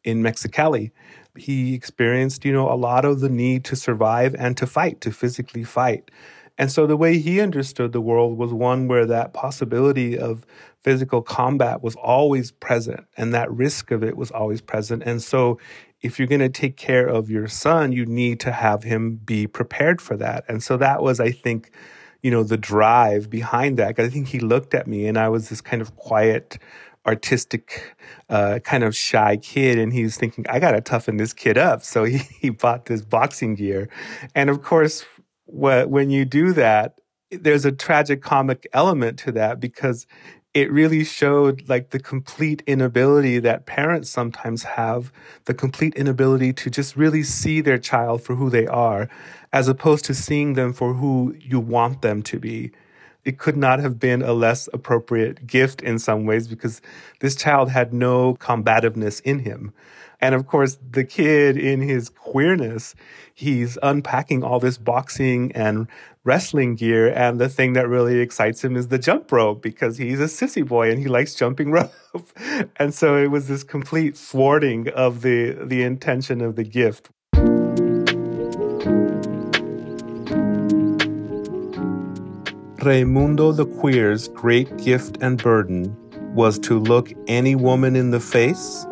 in 0.05 0.23
Mexicali. 0.23 0.91
He 1.37 1.75
experienced, 1.75 2.45
you 2.45 2.53
know, 2.53 2.71
a 2.71 2.75
lot 2.75 3.05
of 3.05 3.21
the 3.21 3.29
need 3.29 3.65
to 3.67 3.77
survive 3.77 4.35
and 4.39 4.57
to 4.57 4.67
fight, 4.67 5.01
to 5.03 5.11
physically 5.11 5.65
fight. 5.65 6.11
And 6.57 6.73
so 6.73 6.87
the 6.87 6.97
way 6.97 7.19
he 7.19 7.41
understood 7.41 7.93
the 7.93 8.01
world 8.01 8.37
was 8.37 8.53
one 8.53 8.89
where 8.89 9.07
that 9.07 9.33
possibility 9.33 10.19
of 10.19 10.45
physical 10.81 11.23
combat 11.23 11.83
was 11.83 11.95
always 11.97 12.51
present 12.51 13.07
and 13.17 13.33
that 13.33 13.51
risk 13.53 13.93
of 13.93 14.03
it 14.03 14.17
was 14.17 14.33
always 14.33 14.61
present. 14.61 15.05
And 15.05 15.23
so 15.23 15.59
if 16.01 16.19
you're 16.19 16.29
going 16.29 16.41
to 16.41 16.49
take 16.49 16.77
care 16.77 17.07
of 17.07 17.31
your 17.31 17.47
son, 17.47 17.93
you 17.93 18.07
need 18.07 18.41
to 18.41 18.53
have 18.53 18.83
him 18.83 19.17
be 19.17 19.47
prepared 19.47 20.01
for 20.01 20.17
that. 20.17 20.45
And 20.49 20.63
so 20.63 20.77
that 20.77 21.03
was, 21.03 21.21
I 21.21 21.31
think, 21.31 21.71
you 22.23 22.31
know, 22.31 22.43
the 22.43 22.57
drive 22.57 23.31
behind 23.31 23.79
that. 23.79 23.99
I 23.99 24.09
think 24.09 24.29
he 24.29 24.41
looked 24.41 24.75
at 24.75 24.87
me 24.87 25.07
and 25.07 25.19
I 25.19 25.29
was 25.29 25.49
this 25.49 25.61
kind 25.61 25.81
of 25.81 25.97
quiet, 25.97 26.59
artistic, 27.07 27.95
uh, 28.29 28.59
kind 28.65 28.85
of 28.85 28.95
shy 28.95 29.37
kid. 29.37 29.79
And 29.79 29.93
he 29.93 30.03
was 30.03 30.17
thinking, 30.17 30.45
I 30.49 30.59
got 30.59 30.73
to 30.73 30.81
toughen 30.81 31.17
this 31.17 31.33
kid 31.33 31.57
up. 31.57 31.83
So 31.83 32.05
he, 32.05 32.19
he 32.41 32.51
bought 32.51 32.87
this 32.87 33.03
boxing 33.03 33.55
gear. 33.55 33.89
And 34.35 34.51
of 34.51 34.63
course, 34.63 35.05
when 35.47 36.11
you 36.11 36.25
do 36.25 36.53
that, 36.53 37.01
there's 37.31 37.65
a 37.65 37.73
tragic 37.73 38.23
comic 38.23 38.67
element 38.73 39.19
to 39.21 39.33
that 39.33 39.61
because 39.61 40.07
it 40.59 40.73
really 40.73 41.05
showed 41.05 41.69
like 41.69 41.91
the 41.91 42.01
complete 42.01 42.65
inability 42.67 43.39
that 43.39 43.67
parents 43.67 44.11
sometimes 44.11 44.65
have, 44.65 45.13
the 45.45 45.55
complete 45.55 45.95
inability 45.95 46.53
to 46.55 46.69
just 46.69 46.97
really 46.97 47.23
see 47.23 47.61
their 47.61 47.79
child 47.79 48.23
for 48.23 48.35
who 48.35 48.51
they 48.51 48.67
are, 48.67 49.09
as 49.53 49.69
opposed 49.69 50.05
to 50.07 50.15
seeing 50.15 50.55
them 50.55 50.73
for 50.73 50.95
who 50.95 51.35
you 51.39 51.61
want 51.61 52.03
them 52.03 52.23
to 52.23 52.41
be. 52.41 52.73
It 53.29 53.37
could 53.37 53.59
not 53.59 53.81
have 53.81 53.99
been 53.99 54.23
a 54.23 54.33
less 54.33 54.71
appropriate 54.73 55.47
gift 55.47 55.83
in 55.83 55.99
some 55.99 56.25
ways 56.25 56.49
because 56.49 56.81
this 57.21 57.37
child 57.37 57.69
had 57.69 57.93
no 57.93 58.37
combativeness 58.37 59.21
in 59.21 59.41
him. 59.41 59.75
And 60.19 60.35
of 60.35 60.47
course, 60.47 60.79
the 60.93 61.05
kid 61.05 61.59
in 61.59 61.83
his 61.83 62.09
queerness, 62.09 62.95
he's 63.35 63.77
unpacking 63.83 64.43
all 64.43 64.61
this 64.61 64.79
boxing 64.79 65.53
and 65.53 65.89
wrestling 66.25 66.75
gear. 66.75 67.13
And 67.13 67.39
the 67.39 67.51
thing 67.51 67.75
that 67.75 67.87
really 67.87 68.21
excites 68.21 68.65
him 68.65 68.77
is 68.77 68.89
the 68.89 68.99
jump 68.99 69.31
rope 69.31 69.61
because 69.61 69.99
he's 69.99 70.21
a 70.21 70.25
sissy 70.25 70.67
boy 70.67 70.91
and 70.91 70.99
he 70.99 71.07
likes 71.07 71.35
jumping 71.35 71.71
rope. 71.79 71.93
and 72.77 72.95
so 72.95 73.15
it 73.23 73.31
was 73.31 73.47
this 73.47 73.63
complete 73.63 74.17
thwarting 74.17 74.89
of 74.89 75.21
the, 75.21 75.51
the 75.53 75.83
intention 75.83 76.41
of 76.41 76.57
the 76.57 76.65
gift. 76.65 77.11
Raimundo 82.83 83.51
the 83.51 83.67
Queer's 83.67 84.29
great 84.29 84.77
gift 84.77 85.19
and 85.21 85.43
burden 85.43 85.97
was 86.33 86.61
to 86.61 86.79
look 86.79 87.13
any 87.27 87.57
woman 87.57 87.97
in 87.97 88.13
the 88.13 88.21
face 88.21 88.87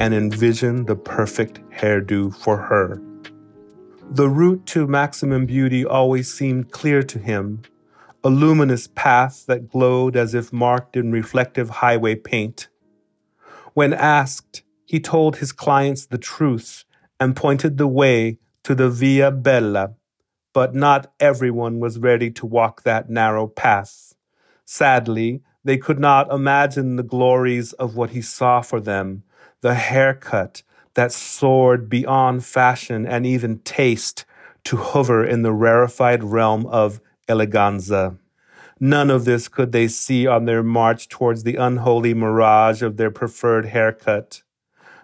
and 0.00 0.12
envision 0.12 0.84
the 0.84 0.96
perfect 0.96 1.58
hairdo 1.70 2.36
for 2.36 2.58
her. 2.58 3.00
The 4.10 4.28
route 4.28 4.66
to 4.66 4.86
maximum 4.86 5.46
beauty 5.46 5.82
always 5.82 6.30
seemed 6.30 6.72
clear 6.72 7.02
to 7.04 7.18
him, 7.18 7.62
a 8.22 8.28
luminous 8.28 8.88
path 8.88 9.46
that 9.46 9.70
glowed 9.70 10.14
as 10.14 10.34
if 10.34 10.52
marked 10.52 10.94
in 10.94 11.10
reflective 11.10 11.70
highway 11.70 12.16
paint. 12.16 12.68
When 13.72 13.94
asked, 13.94 14.62
he 14.84 15.00
told 15.00 15.38
his 15.38 15.52
clients 15.52 16.04
the 16.04 16.18
truth 16.18 16.84
and 17.18 17.34
pointed 17.34 17.78
the 17.78 17.88
way 17.88 18.40
to 18.64 18.74
the 18.74 18.90
Via 18.90 19.30
Bella, 19.30 19.94
but 20.52 20.74
not 20.74 21.12
everyone 21.18 21.80
was 21.80 21.98
ready 21.98 22.30
to 22.30 22.46
walk 22.46 22.82
that 22.82 23.08
narrow 23.08 23.46
path. 23.46 24.14
Sadly, 24.64 25.42
they 25.64 25.78
could 25.78 25.98
not 25.98 26.30
imagine 26.32 26.96
the 26.96 27.02
glories 27.02 27.72
of 27.74 27.96
what 27.96 28.10
he 28.10 28.22
saw 28.22 28.60
for 28.60 28.80
them 28.80 29.22
the 29.60 29.74
haircut 29.74 30.62
that 30.94 31.12
soared 31.12 31.88
beyond 31.88 32.44
fashion 32.44 33.06
and 33.06 33.24
even 33.24 33.60
taste 33.60 34.24
to 34.64 34.76
hover 34.76 35.24
in 35.24 35.42
the 35.42 35.52
rarefied 35.52 36.24
realm 36.24 36.66
of 36.66 37.00
eleganza. 37.28 38.18
None 38.80 39.10
of 39.10 39.24
this 39.24 39.46
could 39.46 39.70
they 39.70 39.86
see 39.86 40.26
on 40.26 40.44
their 40.44 40.62
march 40.62 41.08
towards 41.08 41.44
the 41.44 41.56
unholy 41.56 42.14
mirage 42.14 42.82
of 42.82 42.96
their 42.96 43.12
preferred 43.12 43.66
haircut. 43.66 44.42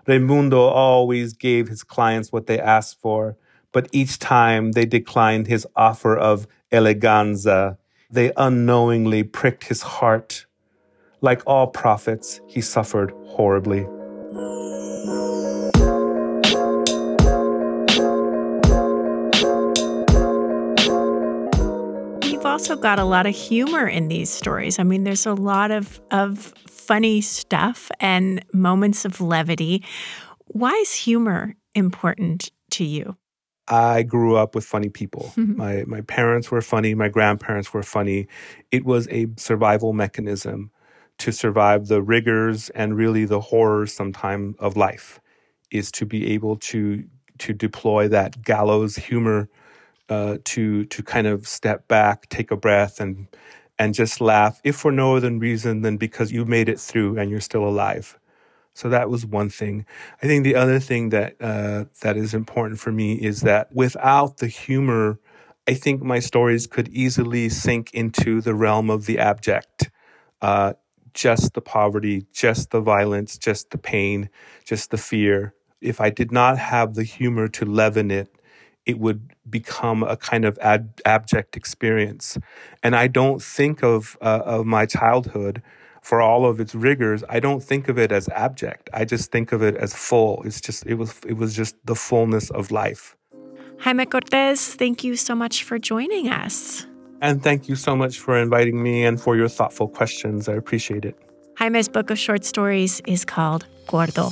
Raimundo 0.06 0.60
always 0.60 1.32
gave 1.32 1.68
his 1.68 1.84
clients 1.84 2.32
what 2.32 2.48
they 2.48 2.58
asked 2.58 3.00
for, 3.00 3.36
but 3.72 3.88
each 3.92 4.18
time 4.18 4.72
they 4.72 4.86
declined 4.86 5.46
his 5.46 5.66
offer 5.76 6.16
of 6.16 6.46
eleganza, 6.72 7.78
they 8.10 8.32
unknowingly 8.36 9.22
pricked 9.22 9.64
his 9.64 9.82
heart. 9.82 10.46
Like 11.20 11.42
all 11.46 11.66
prophets, 11.66 12.40
he 12.46 12.60
suffered 12.60 13.12
horribly. 13.26 13.86
You've 22.30 22.46
also 22.46 22.76
got 22.76 22.98
a 22.98 23.04
lot 23.04 23.26
of 23.26 23.34
humor 23.34 23.86
in 23.86 24.08
these 24.08 24.30
stories. 24.30 24.78
I 24.78 24.84
mean, 24.84 25.04
there's 25.04 25.26
a 25.26 25.34
lot 25.34 25.70
of, 25.70 26.00
of 26.10 26.54
funny 26.68 27.20
stuff 27.20 27.90
and 28.00 28.42
moments 28.54 29.04
of 29.04 29.20
levity. 29.20 29.84
Why 30.46 30.72
is 30.72 30.94
humor 30.94 31.56
important 31.74 32.50
to 32.70 32.84
you? 32.84 33.16
I 33.70 34.02
grew 34.02 34.36
up 34.36 34.54
with 34.54 34.64
funny 34.64 34.88
people. 34.88 35.32
my 35.36 35.84
my 35.86 36.00
parents 36.02 36.50
were 36.50 36.62
funny, 36.62 36.94
my 36.94 37.08
grandparents 37.08 37.72
were 37.74 37.82
funny. 37.82 38.28
It 38.70 38.84
was 38.84 39.08
a 39.10 39.28
survival 39.36 39.92
mechanism 39.92 40.70
to 41.18 41.32
survive 41.32 41.88
the 41.88 42.02
rigors 42.02 42.70
and 42.70 42.96
really 42.96 43.24
the 43.24 43.40
horrors 43.40 43.92
sometimes 43.92 44.56
of 44.58 44.76
life 44.76 45.20
is 45.70 45.90
to 45.92 46.06
be 46.06 46.32
able 46.34 46.56
to 46.56 47.04
to 47.38 47.52
deploy 47.52 48.08
that 48.08 48.42
gallows 48.42 48.96
humor 48.96 49.48
uh, 50.08 50.38
to 50.44 50.84
to 50.86 51.02
kind 51.02 51.26
of 51.26 51.46
step 51.46 51.88
back, 51.88 52.28
take 52.28 52.50
a 52.50 52.56
breath, 52.56 53.00
and 53.00 53.28
and 53.78 53.94
just 53.94 54.20
laugh, 54.20 54.60
if 54.64 54.76
for 54.76 54.90
no 54.92 55.16
other 55.16 55.30
reason 55.32 55.82
than 55.82 55.96
because 55.96 56.32
you 56.32 56.44
made 56.44 56.68
it 56.68 56.80
through 56.80 57.18
and 57.18 57.30
you're 57.30 57.40
still 57.40 57.64
alive. 57.68 58.18
So 58.78 58.88
that 58.90 59.10
was 59.10 59.26
one 59.26 59.50
thing. 59.50 59.84
I 60.22 60.28
think 60.28 60.44
the 60.44 60.54
other 60.54 60.78
thing 60.78 61.08
that 61.10 61.34
uh, 61.40 61.86
that 62.02 62.16
is 62.16 62.32
important 62.32 62.78
for 62.78 62.92
me 62.92 63.14
is 63.14 63.40
that 63.40 63.74
without 63.74 64.38
the 64.38 64.46
humor, 64.46 65.18
I 65.68 65.74
think 65.74 66.00
my 66.02 66.20
stories 66.20 66.68
could 66.68 66.88
easily 66.90 67.48
sink 67.48 67.92
into 67.92 68.40
the 68.40 68.54
realm 68.54 68.88
of 68.88 69.06
the 69.06 69.18
abject. 69.18 69.90
Uh, 70.40 70.74
just 71.12 71.54
the 71.54 71.60
poverty, 71.60 72.26
just 72.32 72.70
the 72.70 72.80
violence, 72.80 73.36
just 73.36 73.70
the 73.70 73.78
pain, 73.78 74.30
just 74.64 74.92
the 74.92 74.98
fear. 74.98 75.54
If 75.80 76.00
I 76.00 76.10
did 76.10 76.30
not 76.30 76.58
have 76.58 76.94
the 76.94 77.02
humor 77.02 77.48
to 77.48 77.64
leaven 77.64 78.12
it, 78.12 78.28
it 78.86 79.00
would 79.00 79.32
become 79.50 80.04
a 80.04 80.16
kind 80.16 80.44
of 80.44 80.58
ad- 80.62 81.00
abject 81.04 81.56
experience. 81.56 82.38
And 82.82 82.94
I 82.94 83.08
don't 83.08 83.42
think 83.42 83.82
of 83.82 84.16
uh, 84.22 84.42
of 84.44 84.66
my 84.66 84.86
childhood 84.86 85.62
for 86.08 86.22
all 86.22 86.46
of 86.46 86.58
its 86.58 86.74
rigors. 86.74 87.22
I 87.28 87.38
don't 87.38 87.62
think 87.62 87.88
of 87.90 87.98
it 87.98 88.10
as 88.12 88.30
abject. 88.30 88.88
I 88.94 89.04
just 89.04 89.30
think 89.30 89.52
of 89.52 89.60
it 89.62 89.76
as 89.76 89.92
full. 89.92 90.42
It's 90.46 90.60
just 90.66 90.86
it 90.86 90.94
was 90.94 91.10
it 91.26 91.36
was 91.42 91.54
just 91.54 91.74
the 91.84 91.94
fullness 91.94 92.50
of 92.50 92.70
life. 92.70 93.14
Jaime 93.80 94.06
Cortez, 94.06 94.74
thank 94.74 95.04
you 95.04 95.16
so 95.16 95.34
much 95.34 95.64
for 95.64 95.78
joining 95.78 96.30
us. 96.30 96.86
And 97.20 97.42
thank 97.42 97.68
you 97.68 97.76
so 97.76 97.94
much 97.94 98.20
for 98.20 98.38
inviting 98.38 98.82
me 98.82 99.04
and 99.04 99.20
for 99.20 99.36
your 99.36 99.48
thoughtful 99.48 99.88
questions. 99.88 100.48
I 100.48 100.54
appreciate 100.54 101.04
it. 101.04 101.16
Jaime's 101.58 101.88
book 101.88 102.10
of 102.10 102.18
short 102.18 102.44
stories 102.44 103.02
is 103.06 103.24
called 103.24 103.66
Gordo. 103.86 104.30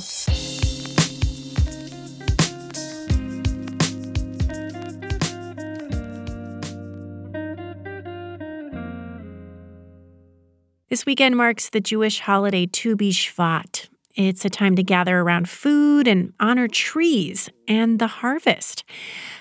This 10.89 11.05
weekend 11.05 11.35
marks 11.35 11.69
the 11.69 11.81
Jewish 11.81 12.21
holiday 12.21 12.65
Tu 12.65 12.95
B'Shvat. 12.95 13.89
It's 14.15 14.45
a 14.45 14.49
time 14.49 14.77
to 14.77 14.83
gather 14.83 15.19
around 15.19 15.49
food 15.49 16.07
and 16.07 16.31
honor 16.39 16.69
trees 16.69 17.49
and 17.67 17.99
the 17.99 18.07
harvest. 18.07 18.85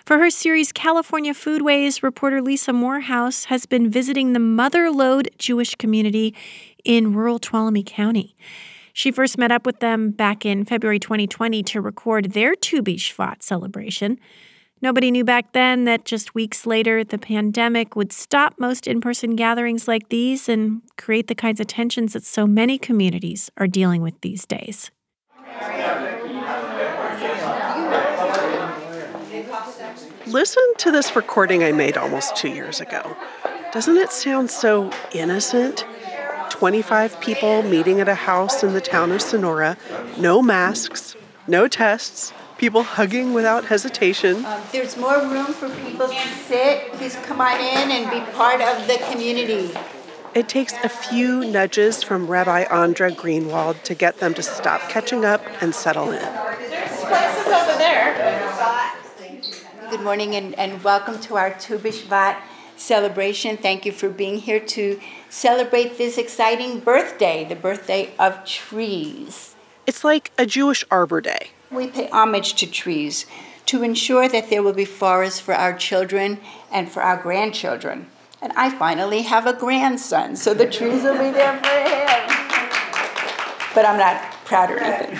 For 0.04 0.18
her 0.18 0.28
series 0.28 0.72
California 0.72 1.32
Foodways, 1.32 2.02
reporter 2.02 2.42
Lisa 2.42 2.72
Morehouse 2.72 3.44
has 3.44 3.64
been 3.64 3.88
visiting 3.88 4.32
the 4.32 4.40
Mother 4.40 4.90
Lode 4.90 5.30
Jewish 5.38 5.76
community 5.76 6.34
in 6.82 7.14
rural 7.14 7.38
Tuolumne 7.38 7.86
County. 7.86 8.36
She 8.92 9.12
first 9.12 9.38
met 9.38 9.52
up 9.52 9.66
with 9.66 9.78
them 9.78 10.10
back 10.10 10.44
in 10.44 10.64
February 10.64 10.98
2020 10.98 11.62
to 11.62 11.80
record 11.80 12.32
their 12.32 12.56
Tu 12.56 12.82
B'Shvat 12.82 13.44
celebration. 13.44 14.18
Nobody 14.82 15.10
knew 15.10 15.24
back 15.24 15.52
then 15.52 15.84
that 15.84 16.04
just 16.04 16.34
weeks 16.34 16.66
later, 16.66 17.02
the 17.02 17.16
pandemic 17.16 17.96
would 17.96 18.12
stop 18.12 18.54
most 18.58 18.86
in 18.86 19.00
person 19.00 19.34
gatherings 19.34 19.88
like 19.88 20.10
these 20.10 20.50
and 20.50 20.82
create 20.98 21.28
the 21.28 21.34
kinds 21.34 21.60
of 21.60 21.66
tensions 21.66 22.12
that 22.12 22.24
so 22.24 22.46
many 22.46 22.76
communities 22.76 23.50
are 23.56 23.66
dealing 23.66 24.02
with 24.02 24.20
these 24.20 24.44
days. 24.44 24.90
Listen 30.26 30.64
to 30.76 30.90
this 30.90 31.16
recording 31.16 31.64
I 31.64 31.72
made 31.72 31.96
almost 31.96 32.36
two 32.36 32.50
years 32.50 32.80
ago. 32.80 33.16
Doesn't 33.72 33.96
it 33.96 34.12
sound 34.12 34.50
so 34.50 34.90
innocent? 35.12 35.86
25 36.50 37.18
people 37.20 37.62
meeting 37.62 38.00
at 38.00 38.08
a 38.08 38.14
house 38.14 38.62
in 38.62 38.74
the 38.74 38.80
town 38.80 39.12
of 39.12 39.22
Sonora, 39.22 39.76
no 40.18 40.42
masks, 40.42 41.16
no 41.48 41.66
tests, 41.66 42.32
people 42.58 42.82
hugging 42.82 43.34
without 43.34 43.66
hesitation. 43.66 44.44
Um, 44.44 44.62
there's 44.72 44.96
more 44.96 45.20
room 45.20 45.46
for 45.46 45.68
people 45.68 46.08
to 46.08 46.28
sit. 46.46 46.92
Please 46.92 47.16
come 47.16 47.40
on 47.40 47.60
in 47.60 47.90
and 47.90 48.10
be 48.10 48.32
part 48.32 48.60
of 48.60 48.86
the 48.86 48.98
community. 49.10 49.70
It 50.34 50.48
takes 50.48 50.74
a 50.84 50.88
few 50.88 51.44
nudges 51.44 52.02
from 52.02 52.26
Rabbi 52.26 52.62
Andra 52.64 53.10
Greenwald 53.10 53.82
to 53.84 53.94
get 53.94 54.18
them 54.18 54.34
to 54.34 54.42
stop 54.42 54.82
catching 54.88 55.24
up 55.24 55.42
and 55.62 55.74
settle 55.74 56.10
in. 56.10 56.18
There's 56.18 57.00
places 57.04 57.46
over 57.46 57.78
there. 57.78 58.92
Good 59.90 60.00
morning 60.00 60.34
and, 60.34 60.58
and 60.58 60.82
welcome 60.82 61.20
to 61.20 61.36
our 61.36 61.50
Tu 61.58 61.78
B'Shvat 61.78 62.36
celebration. 62.76 63.56
Thank 63.56 63.86
you 63.86 63.92
for 63.92 64.08
being 64.08 64.38
here 64.38 64.60
to 64.60 65.00
celebrate 65.30 65.96
this 65.96 66.18
exciting 66.18 66.80
birthday, 66.80 67.44
the 67.44 67.54
birthday 67.54 68.10
of 68.18 68.44
trees. 68.44 69.54
It's 69.86 70.04
like 70.04 70.32
a 70.36 70.44
Jewish 70.44 70.84
Arbor 70.90 71.20
Day. 71.20 71.50
We 71.70 71.88
pay 71.88 72.08
homage 72.08 72.54
to 72.54 72.66
trees 72.66 73.26
to 73.66 73.82
ensure 73.82 74.28
that 74.28 74.48
there 74.50 74.62
will 74.62 74.72
be 74.72 74.84
forests 74.84 75.40
for 75.40 75.54
our 75.54 75.76
children 75.76 76.38
and 76.70 76.90
for 76.90 77.02
our 77.02 77.20
grandchildren. 77.20 78.06
And 78.40 78.52
I 78.56 78.70
finally 78.70 79.22
have 79.22 79.46
a 79.46 79.52
grandson, 79.52 80.36
so 80.36 80.54
the 80.54 80.66
trees 80.66 81.02
will 81.02 81.18
be 81.18 81.30
there 81.30 81.56
for 81.58 81.68
him. 81.68 82.28
But 83.74 83.84
I'm 83.84 83.98
not 83.98 84.22
proud 84.44 84.70
or 84.70 84.78
anything. 84.78 85.18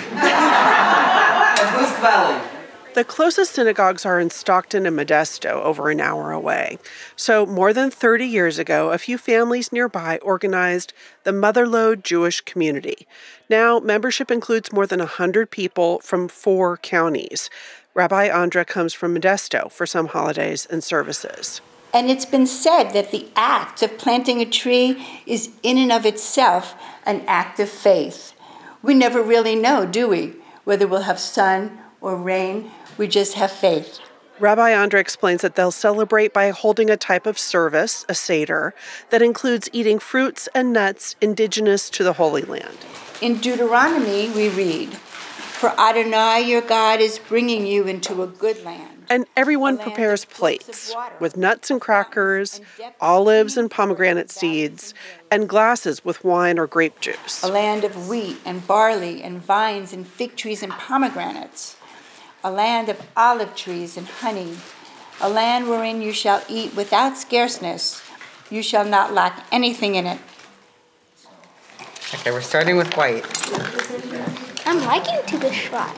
The 2.97 3.03
closest 3.03 3.53
synagogues 3.53 4.07
are 4.07 4.19
in 4.19 4.31
Stockton 4.31 4.87
and 4.87 4.97
Modesto, 4.97 5.61
over 5.61 5.91
an 5.91 6.01
hour 6.01 6.31
away. 6.31 6.79
So, 7.15 7.45
more 7.45 7.71
than 7.71 7.91
30 7.91 8.25
years 8.25 8.57
ago, 8.57 8.89
a 8.89 8.97
few 8.97 9.19
families 9.19 9.71
nearby 9.71 10.17
organized 10.23 10.93
the 11.23 11.31
Mother 11.31 11.67
Lode 11.67 12.03
Jewish 12.03 12.41
Community. 12.41 13.07
Now, 13.51 13.77
membership 13.77 14.31
includes 14.31 14.73
more 14.73 14.87
than 14.87 14.97
100 14.97 15.51
people 15.51 15.99
from 15.99 16.27
four 16.27 16.77
counties. 16.77 17.51
Rabbi 17.93 18.29
Andra 18.29 18.65
comes 18.65 18.95
from 18.95 19.13
Modesto 19.13 19.71
for 19.71 19.85
some 19.85 20.07
holidays 20.07 20.65
and 20.65 20.83
services. 20.83 21.61
And 21.93 22.09
it's 22.09 22.25
been 22.25 22.47
said 22.47 22.93
that 22.93 23.11
the 23.11 23.27
act 23.35 23.83
of 23.83 23.99
planting 23.99 24.41
a 24.41 24.45
tree 24.49 25.05
is, 25.27 25.51
in 25.61 25.77
and 25.77 25.91
of 25.91 26.03
itself, 26.07 26.73
an 27.05 27.21
act 27.27 27.59
of 27.59 27.69
faith. 27.69 28.33
We 28.81 28.95
never 28.95 29.21
really 29.21 29.55
know, 29.55 29.85
do 29.85 30.07
we, 30.07 30.37
whether 30.63 30.87
we'll 30.87 31.01
have 31.03 31.19
sun 31.19 31.77
or 32.01 32.15
rain. 32.15 32.71
We 32.97 33.07
just 33.07 33.35
have 33.35 33.51
faith. 33.51 33.99
Rabbi 34.39 34.71
Andra 34.71 34.99
explains 34.99 35.41
that 35.41 35.55
they'll 35.55 35.71
celebrate 35.71 36.31
by 36.31 36.51
holding 36.51 36.89
a 36.89 36.97
type 36.97 37.25
of 37.25 37.39
service, 37.39 38.05
a 38.07 38.13
Seder, 38.13 38.75
that 39.09 39.21
includes 39.21 39.67
eating 39.73 39.97
fruits 39.97 40.47
and 40.53 40.71
nuts 40.71 41.15
indigenous 41.21 41.89
to 41.91 42.03
the 42.03 42.13
Holy 42.13 42.43
Land. 42.43 42.77
In 43.19 43.37
Deuteronomy, 43.37 44.29
we 44.29 44.49
read, 44.49 44.93
For 44.93 45.69
Adonai 45.79 46.41
your 46.41 46.61
God 46.61 46.99
is 46.99 47.17
bringing 47.17 47.65
you 47.65 47.87
into 47.87 48.21
a 48.21 48.27
good 48.27 48.63
land. 48.63 49.05
And 49.09 49.25
everyone 49.35 49.79
prepares 49.79 50.25
plates 50.25 50.93
with 51.19 51.37
nuts 51.37 51.71
and 51.71 51.81
crackers, 51.81 52.61
olives 53.01 53.57
and 53.57 53.71
pomegranate 53.71 54.29
seeds, 54.29 54.93
and 55.31 55.47
glasses 55.47 56.03
with 56.05 56.23
wine 56.23 56.59
or 56.59 56.67
grape 56.67 56.99
juice. 56.99 57.41
A 57.41 57.47
land 57.47 57.83
of 57.83 58.07
wheat 58.07 58.37
and 58.45 58.67
barley 58.67 59.23
and 59.23 59.41
vines 59.41 59.93
and 59.93 60.05
fig 60.05 60.35
trees 60.35 60.61
and 60.61 60.73
pomegranates 60.73 61.76
a 62.43 62.51
land 62.51 62.89
of 62.89 63.01
olive 63.15 63.55
trees 63.55 63.97
and 63.97 64.07
honey, 64.07 64.57
a 65.19 65.29
land 65.29 65.67
wherein 65.67 66.01
you 66.01 66.13
shall 66.13 66.43
eat 66.47 66.75
without 66.75 67.17
scarceness. 67.17 68.03
You 68.49 68.61
shall 68.61 68.85
not 68.85 69.13
lack 69.13 69.45
anything 69.51 69.95
in 69.95 70.05
it. 70.05 70.19
Okay, 72.13 72.31
we're 72.31 72.41
starting 72.41 72.77
with 72.77 72.93
white. 72.95 73.25
I'm 74.65 74.79
liking 74.85 75.19
to 75.27 75.37
the 75.37 75.51
shot. 75.51 75.95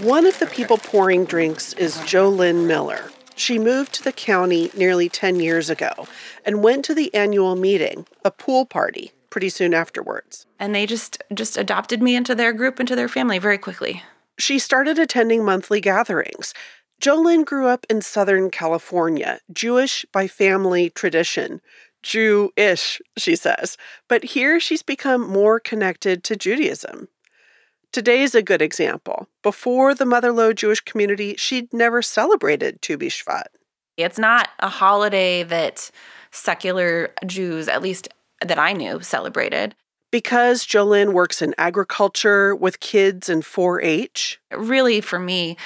One 0.00 0.26
of 0.26 0.38
the 0.38 0.46
people 0.46 0.78
pouring 0.78 1.24
drinks 1.24 1.72
is 1.74 1.96
Jolynn 1.98 2.66
Miller. 2.66 3.10
She 3.34 3.58
moved 3.58 3.94
to 3.94 4.02
the 4.02 4.12
county 4.12 4.70
nearly 4.76 5.08
10 5.08 5.40
years 5.40 5.70
ago 5.70 6.06
and 6.44 6.62
went 6.62 6.84
to 6.86 6.94
the 6.94 7.14
annual 7.14 7.56
meeting, 7.56 8.06
a 8.24 8.30
pool 8.30 8.66
party, 8.66 9.12
pretty 9.30 9.48
soon 9.48 9.72
afterwards. 9.72 10.46
And 10.62 10.72
they 10.72 10.86
just 10.86 11.20
just 11.34 11.56
adopted 11.56 12.00
me 12.00 12.14
into 12.14 12.36
their 12.36 12.52
group, 12.52 12.78
into 12.78 12.94
their 12.94 13.08
family 13.08 13.40
very 13.40 13.58
quickly. 13.58 14.04
She 14.38 14.60
started 14.60 14.96
attending 14.96 15.44
monthly 15.44 15.80
gatherings. 15.80 16.54
Jolyn 17.00 17.42
grew 17.44 17.66
up 17.66 17.84
in 17.90 18.00
Southern 18.00 18.48
California, 18.48 19.40
Jewish 19.52 20.06
by 20.12 20.28
family 20.28 20.88
tradition. 20.88 21.60
Jew-ish, 22.04 23.02
she 23.18 23.34
says. 23.34 23.76
But 24.08 24.22
here 24.22 24.60
she's 24.60 24.84
become 24.84 25.28
more 25.28 25.58
connected 25.58 26.22
to 26.24 26.36
Judaism. 26.36 27.08
Today's 27.90 28.36
a 28.36 28.40
good 28.40 28.62
example. 28.62 29.26
Before 29.42 29.96
the 29.96 30.06
Mother 30.06 30.30
Lode 30.30 30.58
Jewish 30.58 30.80
community, 30.80 31.34
she'd 31.36 31.72
never 31.72 32.02
celebrated 32.02 32.80
Tu 32.80 32.96
B'Shvat. 32.96 33.46
It's 33.96 34.18
not 34.18 34.50
a 34.60 34.68
holiday 34.68 35.42
that 35.42 35.90
secular 36.30 37.12
Jews, 37.26 37.66
at 37.66 37.82
least 37.82 38.08
that 38.40 38.60
I 38.60 38.74
knew 38.74 39.00
celebrated. 39.00 39.74
Because 40.12 40.64
Jolynn 40.64 41.12
works 41.12 41.42
in 41.42 41.54
agriculture 41.58 42.54
with 42.54 42.78
kids 42.78 43.28
in 43.28 43.42
4 43.42 43.82
H? 43.82 44.38
Really, 44.52 45.00
for 45.00 45.18
me, 45.18 45.56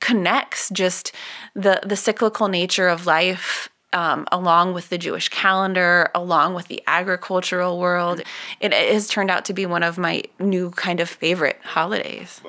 connects 0.00 0.68
just 0.70 1.12
the, 1.54 1.80
the 1.86 1.96
cyclical 1.96 2.48
nature 2.48 2.88
of 2.88 3.06
life 3.06 3.70
um, 3.92 4.26
along 4.30 4.74
with 4.74 4.90
the 4.90 4.98
Jewish 4.98 5.28
calendar, 5.30 6.10
along 6.14 6.54
with 6.54 6.68
the 6.68 6.82
agricultural 6.86 7.78
world. 7.78 8.20
It, 8.60 8.72
it, 8.72 8.92
has 8.92 9.08
turned 9.08 9.30
out 9.30 9.46
to 9.46 9.54
be 9.54 9.64
one 9.64 9.82
of 9.82 9.96
my 9.96 10.24
new 10.38 10.70
kind 10.72 11.00
of 11.00 11.08
favorite 11.08 11.58
holidays. 11.62 12.40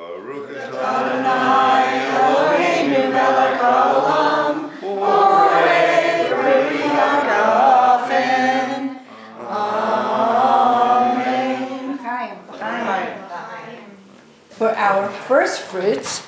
First 15.27 15.61
fruits, 15.61 16.25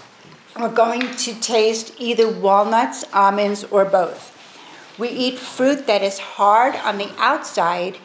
we're 0.59 0.73
going 0.73 1.15
to 1.15 1.39
taste 1.39 1.93
either 1.97 2.29
walnuts, 2.29 3.05
almonds, 3.13 3.63
or 3.65 3.85
both. 3.85 4.35
We 4.97 5.09
eat 5.09 5.39
fruit 5.39 5.87
that 5.87 6.01
is 6.01 6.19
hard 6.19 6.75
on 6.75 6.97
the 6.97 7.11
outside 7.17 7.97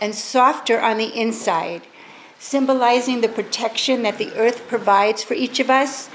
and 0.00 0.14
softer 0.14 0.80
on 0.80 0.98
the 0.98 1.18
inside, 1.18 1.82
symbolizing 2.38 3.20
the 3.20 3.28
protection 3.28 4.02
that 4.02 4.18
the 4.18 4.34
earth 4.36 4.68
provides 4.68 5.22
for 5.22 5.34
each 5.34 5.60
of 5.60 5.70
us. 5.70 6.10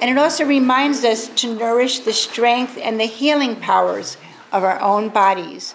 And 0.00 0.10
it 0.10 0.18
also 0.18 0.44
reminds 0.44 1.04
us 1.04 1.28
to 1.28 1.54
nourish 1.54 2.00
the 2.00 2.12
strength 2.12 2.78
and 2.80 3.00
the 3.00 3.06
healing 3.06 3.56
powers 3.56 4.16
of 4.52 4.62
our 4.62 4.80
own 4.80 5.08
bodies. 5.08 5.74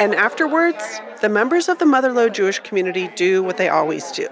And 0.00 0.14
afterwards, 0.14 0.82
the 1.20 1.28
members 1.28 1.68
of 1.68 1.78
the 1.78 1.84
Motherlode 1.84 2.32
Jewish 2.32 2.58
community 2.58 3.08
do 3.14 3.42
what 3.42 3.58
they 3.58 3.68
always 3.68 4.10
do 4.10 4.26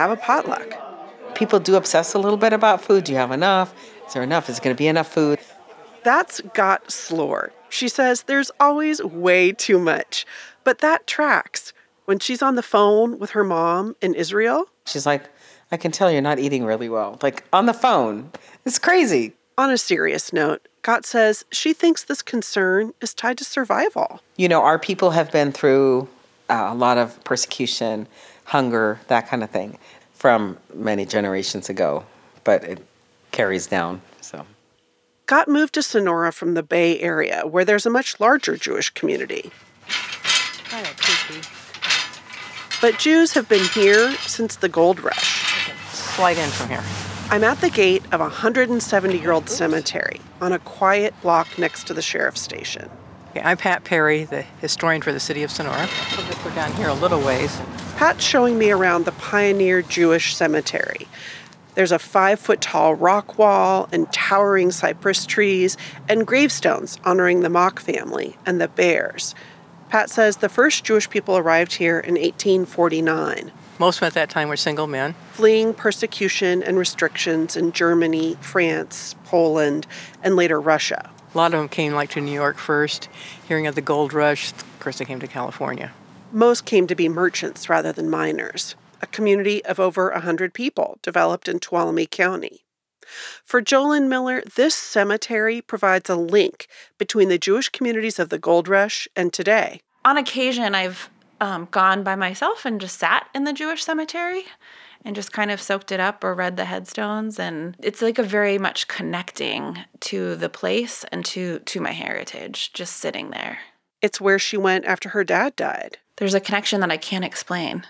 have 0.00 0.10
a 0.10 0.16
potluck. 0.16 0.79
People 1.40 1.58
do 1.58 1.74
obsess 1.74 2.12
a 2.12 2.18
little 2.18 2.36
bit 2.36 2.52
about 2.52 2.82
food. 2.82 3.04
Do 3.04 3.12
you 3.12 3.18
have 3.18 3.30
enough? 3.30 3.74
Is 4.06 4.12
there 4.12 4.22
enough? 4.22 4.50
Is 4.50 4.58
it 4.58 4.62
going 4.62 4.76
to 4.76 4.78
be 4.78 4.88
enough 4.88 5.10
food? 5.10 5.38
That's 6.04 6.42
Gott 6.52 6.90
Slor. 6.92 7.50
She 7.70 7.88
says 7.88 8.24
there's 8.24 8.50
always 8.60 9.02
way 9.02 9.52
too 9.52 9.78
much, 9.78 10.26
but 10.64 10.80
that 10.80 11.06
tracks. 11.06 11.72
When 12.04 12.18
she's 12.18 12.42
on 12.42 12.56
the 12.56 12.62
phone 12.62 13.18
with 13.18 13.30
her 13.30 13.42
mom 13.42 13.96
in 14.02 14.12
Israel, 14.14 14.66
She's 14.84 15.06
like, 15.06 15.22
I 15.72 15.78
can 15.78 15.92
tell 15.92 16.10
you're 16.12 16.20
not 16.20 16.38
eating 16.38 16.66
really 16.66 16.90
well. 16.90 17.18
Like 17.22 17.42
on 17.54 17.64
the 17.64 17.72
phone. 17.72 18.32
It's 18.66 18.78
crazy. 18.78 19.32
on 19.56 19.70
a 19.70 19.78
serious 19.78 20.34
note, 20.34 20.68
Gott 20.82 21.06
says 21.06 21.46
she 21.50 21.72
thinks 21.72 22.04
this 22.04 22.20
concern 22.20 22.92
is 23.00 23.14
tied 23.14 23.38
to 23.38 23.44
survival. 23.44 24.20
You 24.36 24.48
know, 24.48 24.60
our 24.60 24.78
people 24.78 25.12
have 25.12 25.32
been 25.32 25.52
through 25.52 26.06
uh, 26.50 26.68
a 26.70 26.74
lot 26.74 26.98
of 26.98 27.24
persecution, 27.24 28.08
hunger, 28.44 29.00
that 29.08 29.26
kind 29.26 29.42
of 29.42 29.48
thing 29.48 29.78
from 30.20 30.58
many 30.74 31.06
generations 31.06 31.70
ago, 31.70 32.04
but 32.44 32.62
it 32.62 32.78
carries 33.30 33.66
down. 33.66 34.02
So, 34.20 34.44
Gott 35.24 35.48
moved 35.48 35.72
to 35.74 35.82
Sonora 35.82 36.30
from 36.30 36.52
the 36.52 36.62
Bay 36.62 37.00
Area, 37.00 37.46
where 37.46 37.64
there's 37.64 37.86
a 37.86 37.90
much 37.90 38.20
larger 38.20 38.58
Jewish 38.58 38.90
community. 38.90 39.50
But 42.82 42.98
Jews 42.98 43.32
have 43.32 43.48
been 43.48 43.64
here 43.68 44.12
since 44.26 44.56
the 44.56 44.68
gold 44.68 45.00
rush. 45.00 45.72
Slide 45.94 46.36
in 46.36 46.50
from 46.50 46.68
here. 46.68 46.84
I'm 47.30 47.42
at 47.42 47.62
the 47.62 47.70
gate 47.70 48.04
of 48.12 48.20
a 48.20 48.24
170 48.24 49.18
year 49.18 49.32
old 49.32 49.48
cemetery 49.48 50.20
on 50.42 50.52
a 50.52 50.58
quiet 50.58 51.14
block 51.22 51.58
next 51.58 51.86
to 51.86 51.94
the 51.94 52.02
sheriff's 52.02 52.42
station. 52.42 52.90
Okay, 53.30 53.42
I'm 53.42 53.56
Pat 53.56 53.84
Perry, 53.84 54.24
the 54.24 54.42
historian 54.60 55.02
for 55.02 55.12
the 55.12 55.20
city 55.20 55.42
of 55.42 55.50
Sonora. 55.50 55.88
Go 56.42 56.50
down 56.50 56.72
here 56.72 56.88
a 56.88 56.94
little 56.94 57.20
ways. 57.20 57.60
Pat's 57.96 58.24
showing 58.24 58.58
me 58.58 58.70
around 58.72 59.04
the 59.04 59.12
Pioneer 59.12 59.82
Jewish 59.82 60.34
Cemetery. 60.34 61.06
There's 61.76 61.92
a 61.92 61.98
five 62.00 62.40
foot 62.40 62.60
tall 62.60 62.94
rock 62.94 63.38
wall 63.38 63.88
and 63.92 64.12
towering 64.12 64.72
cypress 64.72 65.26
trees 65.26 65.76
and 66.08 66.26
gravestones 66.26 66.98
honoring 67.04 67.40
the 67.40 67.48
Mock 67.48 67.78
family 67.78 68.36
and 68.44 68.60
the 68.60 68.66
Bears. 68.68 69.34
Pat 69.90 70.10
says 70.10 70.38
the 70.38 70.48
first 70.48 70.82
Jewish 70.84 71.08
people 71.08 71.36
arrived 71.36 71.74
here 71.74 72.00
in 72.00 72.14
1849, 72.14 73.52
Most 73.78 73.96
of 73.96 74.00
them 74.00 74.06
at 74.08 74.14
that 74.14 74.30
time 74.30 74.48
were 74.48 74.56
single 74.56 74.86
men. 74.88 75.14
fleeing 75.32 75.72
persecution 75.72 76.62
and 76.64 76.78
restrictions 76.78 77.56
in 77.56 77.70
Germany, 77.72 78.36
France, 78.40 79.14
Poland, 79.24 79.86
and 80.22 80.34
later 80.34 80.60
Russia. 80.60 81.10
A 81.32 81.38
lot 81.38 81.54
of 81.54 81.60
them 81.60 81.68
came 81.68 81.92
like 81.92 82.10
to 82.10 82.20
New 82.20 82.32
York 82.32 82.58
first, 82.58 83.08
hearing 83.46 83.66
of 83.66 83.76
the 83.76 83.80
gold 83.80 84.12
rush. 84.12 84.50
Of 84.52 84.80
course, 84.80 84.98
they 84.98 85.04
came 85.04 85.20
to 85.20 85.28
California. 85.28 85.92
Most 86.32 86.64
came 86.64 86.86
to 86.88 86.94
be 86.96 87.08
merchants 87.08 87.68
rather 87.68 87.92
than 87.92 88.10
miners. 88.10 88.74
A 89.00 89.06
community 89.06 89.64
of 89.64 89.78
over 89.78 90.10
100 90.10 90.52
people 90.52 90.98
developed 91.02 91.48
in 91.48 91.60
Tuolumne 91.60 92.10
County. 92.10 92.64
For 93.44 93.62
Jolyn 93.62 94.08
Miller, 94.08 94.42
this 94.56 94.74
cemetery 94.74 95.60
provides 95.60 96.10
a 96.10 96.16
link 96.16 96.68
between 96.98 97.28
the 97.28 97.38
Jewish 97.38 97.68
communities 97.68 98.18
of 98.18 98.28
the 98.28 98.38
gold 98.38 98.68
rush 98.68 99.08
and 99.16 99.32
today. 99.32 99.80
On 100.04 100.16
occasion, 100.16 100.74
I've 100.74 101.10
um, 101.40 101.68
gone 101.70 102.02
by 102.02 102.16
myself 102.16 102.64
and 102.64 102.80
just 102.80 102.98
sat 102.98 103.28
in 103.34 103.44
the 103.44 103.52
Jewish 103.52 103.84
cemetery 103.84 104.44
and 105.04 105.16
just 105.16 105.32
kind 105.32 105.50
of 105.50 105.60
soaked 105.60 105.92
it 105.92 106.00
up 106.00 106.22
or 106.24 106.34
read 106.34 106.56
the 106.56 106.64
headstones 106.66 107.38
and 107.38 107.76
it's 107.82 108.02
like 108.02 108.18
a 108.18 108.22
very 108.22 108.58
much 108.58 108.88
connecting 108.88 109.78
to 110.00 110.36
the 110.36 110.48
place 110.48 111.04
and 111.12 111.24
to 111.24 111.58
to 111.60 111.80
my 111.80 111.92
heritage 111.92 112.72
just 112.72 112.96
sitting 112.96 113.30
there 113.30 113.58
It's 114.02 114.20
where 114.20 114.38
she 114.38 114.56
went 114.56 114.84
after 114.84 115.10
her 115.10 115.24
dad 115.24 115.56
died. 115.56 115.98
there's 116.16 116.34
a 116.34 116.40
connection 116.40 116.80
that 116.80 116.90
i 116.90 116.96
can't 116.96 117.24
explain 117.24 117.84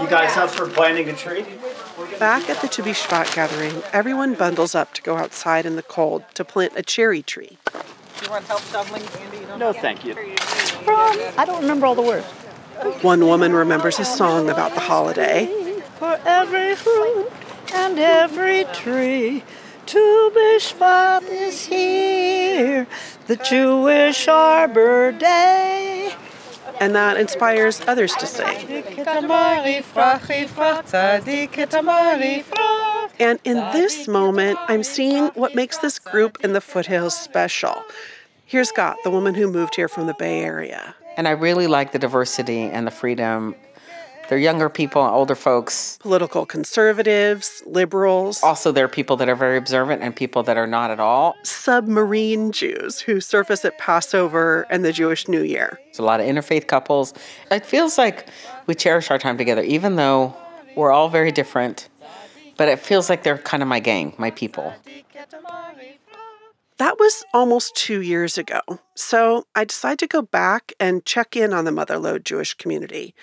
You 0.00 0.06
guys 0.08 0.36
up 0.36 0.50
for 0.50 0.68
planting 0.68 1.08
a 1.08 1.12
tree? 1.12 1.44
Back 2.20 2.48
at 2.48 2.60
the 2.62 2.68
To 2.68 2.82
Be 2.84 2.92
gathering, 3.34 3.82
everyone 3.92 4.34
bundles 4.34 4.74
up 4.76 4.94
to 4.94 5.02
go 5.02 5.16
outside 5.16 5.66
in 5.66 5.74
the 5.74 5.82
cold 5.82 6.22
to 6.34 6.44
plant 6.44 6.72
a 6.76 6.82
cherry 6.82 7.20
tree. 7.22 7.58
You 8.22 8.30
want 8.30 8.44
help 8.46 8.62
shoveling, 8.62 9.02
Andy? 9.20 9.58
No, 9.58 9.72
thank 9.72 10.04
you. 10.04 10.14
From, 10.14 11.18
I 11.36 11.44
don't 11.44 11.60
remember 11.62 11.86
all 11.86 11.96
the 11.96 12.02
words. 12.02 12.26
One 13.02 13.26
woman 13.26 13.52
remembers 13.52 13.98
a 13.98 14.04
song 14.04 14.48
about 14.50 14.74
the 14.74 14.80
holiday. 14.80 15.46
For 15.98 16.18
every 16.24 16.76
fruit 16.76 17.30
and 17.74 17.98
every 17.98 18.64
tree, 18.72 19.42
Tu 19.86 20.32
B'Shvat 20.34 21.22
is 21.28 21.66
here, 21.66 22.86
the 23.26 23.36
Jewish 23.36 24.28
Arbor 24.28 25.12
Day. 25.12 26.14
And 26.80 26.94
that 26.94 27.16
inspires 27.16 27.80
others 27.88 28.14
to 28.14 28.26
sing. 28.26 28.84
And 33.20 33.40
in 33.42 33.56
this 33.72 34.06
moment, 34.06 34.58
I'm 34.68 34.84
seeing 34.84 35.26
what 35.28 35.54
makes 35.56 35.78
this 35.78 35.98
group 35.98 36.38
in 36.44 36.52
the 36.52 36.60
foothills 36.60 37.16
special. 37.16 37.82
Here's 38.44 38.70
Gott, 38.70 38.96
the 39.02 39.10
woman 39.10 39.34
who 39.34 39.50
moved 39.50 39.74
here 39.74 39.88
from 39.88 40.06
the 40.06 40.14
Bay 40.14 40.40
Area. 40.40 40.94
And 41.18 41.26
I 41.26 41.32
really 41.32 41.66
like 41.66 41.90
the 41.90 41.98
diversity 41.98 42.60
and 42.60 42.86
the 42.86 42.92
freedom. 42.92 43.56
They're 44.28 44.38
younger 44.38 44.68
people, 44.68 45.04
and 45.04 45.12
older 45.12 45.34
folks. 45.34 45.98
Political 46.00 46.46
conservatives, 46.46 47.62
liberals, 47.66 48.42
Also, 48.42 48.70
there 48.72 48.84
are 48.84 48.88
people 48.88 49.16
that 49.16 49.28
are 49.28 49.34
very 49.34 49.56
observant 49.56 50.02
and 50.02 50.14
people 50.14 50.42
that 50.44 50.56
are 50.56 50.66
not 50.66 50.90
at 50.90 51.00
all. 51.00 51.34
submarine 51.42 52.52
Jews 52.52 53.00
who 53.00 53.20
surface 53.20 53.64
at 53.64 53.78
Passover 53.78 54.66
and 54.70 54.84
the 54.84 54.92
Jewish 54.92 55.26
New 55.28 55.42
Year. 55.42 55.80
There's 55.86 55.98
a 55.98 56.04
lot 56.04 56.20
of 56.20 56.26
interfaith 56.26 56.68
couples. 56.68 57.14
It 57.50 57.66
feels 57.66 57.98
like 57.98 58.28
we 58.66 58.74
cherish 58.74 59.10
our 59.10 59.18
time 59.18 59.38
together, 59.38 59.62
even 59.62 59.96
though 59.96 60.36
we're 60.76 60.92
all 60.92 61.08
very 61.08 61.32
different. 61.32 61.88
But 62.56 62.68
it 62.68 62.78
feels 62.78 63.08
like 63.08 63.24
they're 63.24 63.38
kind 63.38 63.62
of 63.62 63.68
my 63.68 63.80
gang, 63.80 64.14
my 64.18 64.30
people. 64.30 64.72
That 66.78 66.98
was 66.98 67.24
almost 67.34 67.74
two 67.74 68.02
years 68.02 68.38
ago. 68.38 68.60
So 68.94 69.44
I 69.54 69.64
decided 69.64 69.98
to 70.00 70.06
go 70.06 70.22
back 70.22 70.72
and 70.78 71.04
check 71.04 71.36
in 71.36 71.52
on 71.52 71.64
the 71.64 71.72
Motherlode 71.72 72.24
Jewish 72.24 72.54
community. 72.54 73.14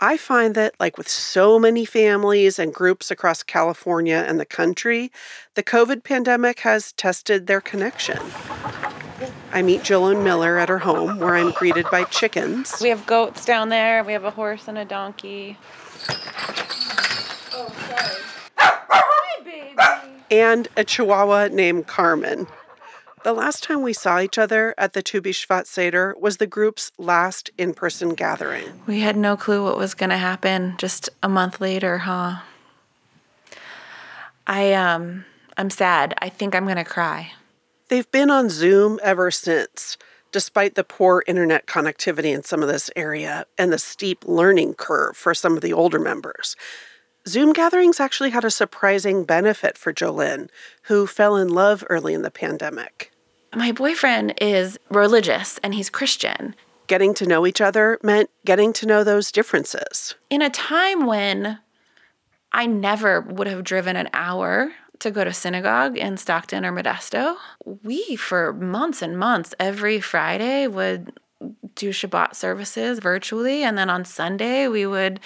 I 0.00 0.16
find 0.16 0.54
that, 0.54 0.74
like 0.80 0.96
with 0.98 1.08
so 1.08 1.58
many 1.58 1.84
families 1.84 2.58
and 2.58 2.72
groups 2.74 3.10
across 3.10 3.42
California 3.42 4.24
and 4.26 4.40
the 4.40 4.46
country, 4.46 5.12
the 5.54 5.62
COVID 5.62 6.02
pandemic 6.04 6.60
has 6.60 6.92
tested 6.92 7.46
their 7.46 7.60
connection. 7.60 8.18
I 9.52 9.62
meet 9.62 9.82
Jolyn 9.82 10.24
Miller 10.24 10.58
at 10.58 10.68
her 10.68 10.78
home, 10.78 11.18
where 11.18 11.36
I'm 11.36 11.50
greeted 11.52 11.86
by 11.90 12.04
chickens 12.04 12.80
we 12.80 12.88
have 12.88 13.04
goats 13.06 13.44
down 13.44 13.68
there 13.68 14.02
we 14.02 14.14
have 14.14 14.24
a 14.24 14.30
horse 14.30 14.68
and 14.68 14.78
a 14.78 14.84
donkey 14.84 15.58
oh, 17.52 17.70
and 20.30 20.68
a 20.76 20.84
chihuahua 20.84 21.48
named 21.48 21.86
Carmen. 21.86 22.46
The 23.22 23.32
last 23.34 23.62
time 23.62 23.82
we 23.82 23.92
saw 23.92 24.18
each 24.20 24.38
other 24.38 24.74
at 24.78 24.94
the 24.94 25.02
Tu 25.02 25.20
B'Shvat 25.20 25.66
Seder 25.66 26.14
was 26.18 26.38
the 26.38 26.46
group's 26.46 26.90
last 26.98 27.50
in 27.58 27.74
person 27.74 28.14
gathering. 28.14 28.82
we 28.86 29.00
had 29.00 29.16
no 29.16 29.36
clue 29.36 29.62
what 29.62 29.76
was 29.76 29.94
going 29.94 30.10
to 30.10 30.16
happen 30.16 30.74
just 30.78 31.10
a 31.22 31.28
month 31.28 31.60
later 31.60 31.98
huh 31.98 32.36
i 34.46 34.72
um 34.72 35.24
i'm 35.58 35.68
sad 35.70 36.14
i 36.18 36.28
think 36.28 36.54
i'm 36.54 36.64
going 36.64 36.76
to 36.76 36.84
cry 36.84 37.32
They've 37.88 38.10
been 38.12 38.30
on 38.30 38.48
Zoom 38.50 39.00
ever 39.02 39.32
since, 39.32 39.98
despite 40.30 40.76
the 40.76 40.84
poor 40.84 41.24
internet 41.26 41.66
connectivity 41.66 42.32
in 42.32 42.44
some 42.44 42.62
of 42.62 42.68
this 42.68 42.88
area 42.94 43.46
and 43.58 43.72
the 43.72 43.78
steep 43.80 44.24
learning 44.28 44.74
curve 44.74 45.16
for 45.16 45.34
some 45.34 45.56
of 45.56 45.60
the 45.60 45.72
older 45.72 45.98
members. 45.98 46.54
Zoom 47.28 47.52
gatherings 47.52 48.00
actually 48.00 48.30
had 48.30 48.44
a 48.44 48.50
surprising 48.50 49.24
benefit 49.24 49.76
for 49.76 49.92
Jolyn, 49.92 50.48
who 50.84 51.06
fell 51.06 51.36
in 51.36 51.48
love 51.48 51.84
early 51.90 52.14
in 52.14 52.22
the 52.22 52.30
pandemic. 52.30 53.12
my 53.54 53.72
boyfriend 53.72 54.34
is 54.40 54.78
religious 54.90 55.58
and 55.62 55.74
he's 55.74 55.90
christian 55.90 56.54
Getting 56.86 57.14
to 57.14 57.26
know 57.26 57.46
each 57.46 57.60
other 57.60 57.98
meant 58.02 58.30
getting 58.44 58.72
to 58.74 58.86
know 58.86 59.04
those 59.04 59.30
differences. 59.30 60.14
in 60.28 60.42
a 60.42 60.50
time 60.50 61.06
when 61.06 61.58
I 62.52 62.66
never 62.66 63.20
would 63.20 63.46
have 63.46 63.62
driven 63.64 63.96
an 63.96 64.08
hour 64.12 64.72
to 64.98 65.10
go 65.10 65.24
to 65.24 65.32
synagogue 65.32 65.96
in 65.96 66.16
Stockton 66.16 66.64
or 66.64 66.72
Modesto, 66.72 67.36
we, 67.64 68.16
for 68.16 68.52
months 68.52 69.02
and 69.02 69.18
months, 69.18 69.54
every 69.58 70.00
Friday 70.00 70.66
would 70.66 71.12
do 71.74 71.90
Shabbat 71.90 72.34
services 72.34 72.98
virtually. 72.98 73.62
And 73.62 73.78
then 73.78 73.88
on 73.88 74.04
Sunday, 74.04 74.68
we 74.68 74.84
would 74.84 75.20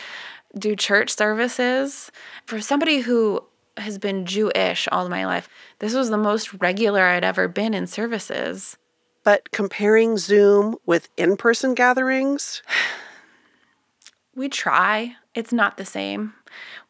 do 0.58 0.76
church 0.76 1.14
services. 1.14 2.10
For 2.46 2.60
somebody 2.60 3.00
who 3.00 3.44
has 3.76 3.98
been 3.98 4.26
Jewish 4.26 4.88
all 4.92 5.08
my 5.08 5.26
life, 5.26 5.48
this 5.78 5.94
was 5.94 6.10
the 6.10 6.18
most 6.18 6.54
regular 6.54 7.02
I'd 7.02 7.24
ever 7.24 7.48
been 7.48 7.74
in 7.74 7.86
services. 7.86 8.76
But 9.24 9.50
comparing 9.50 10.18
Zoom 10.18 10.76
with 10.86 11.08
in 11.16 11.36
person 11.36 11.74
gatherings? 11.74 12.62
we 14.34 14.48
try. 14.48 15.16
It's 15.34 15.52
not 15.52 15.76
the 15.76 15.84
same. 15.84 16.34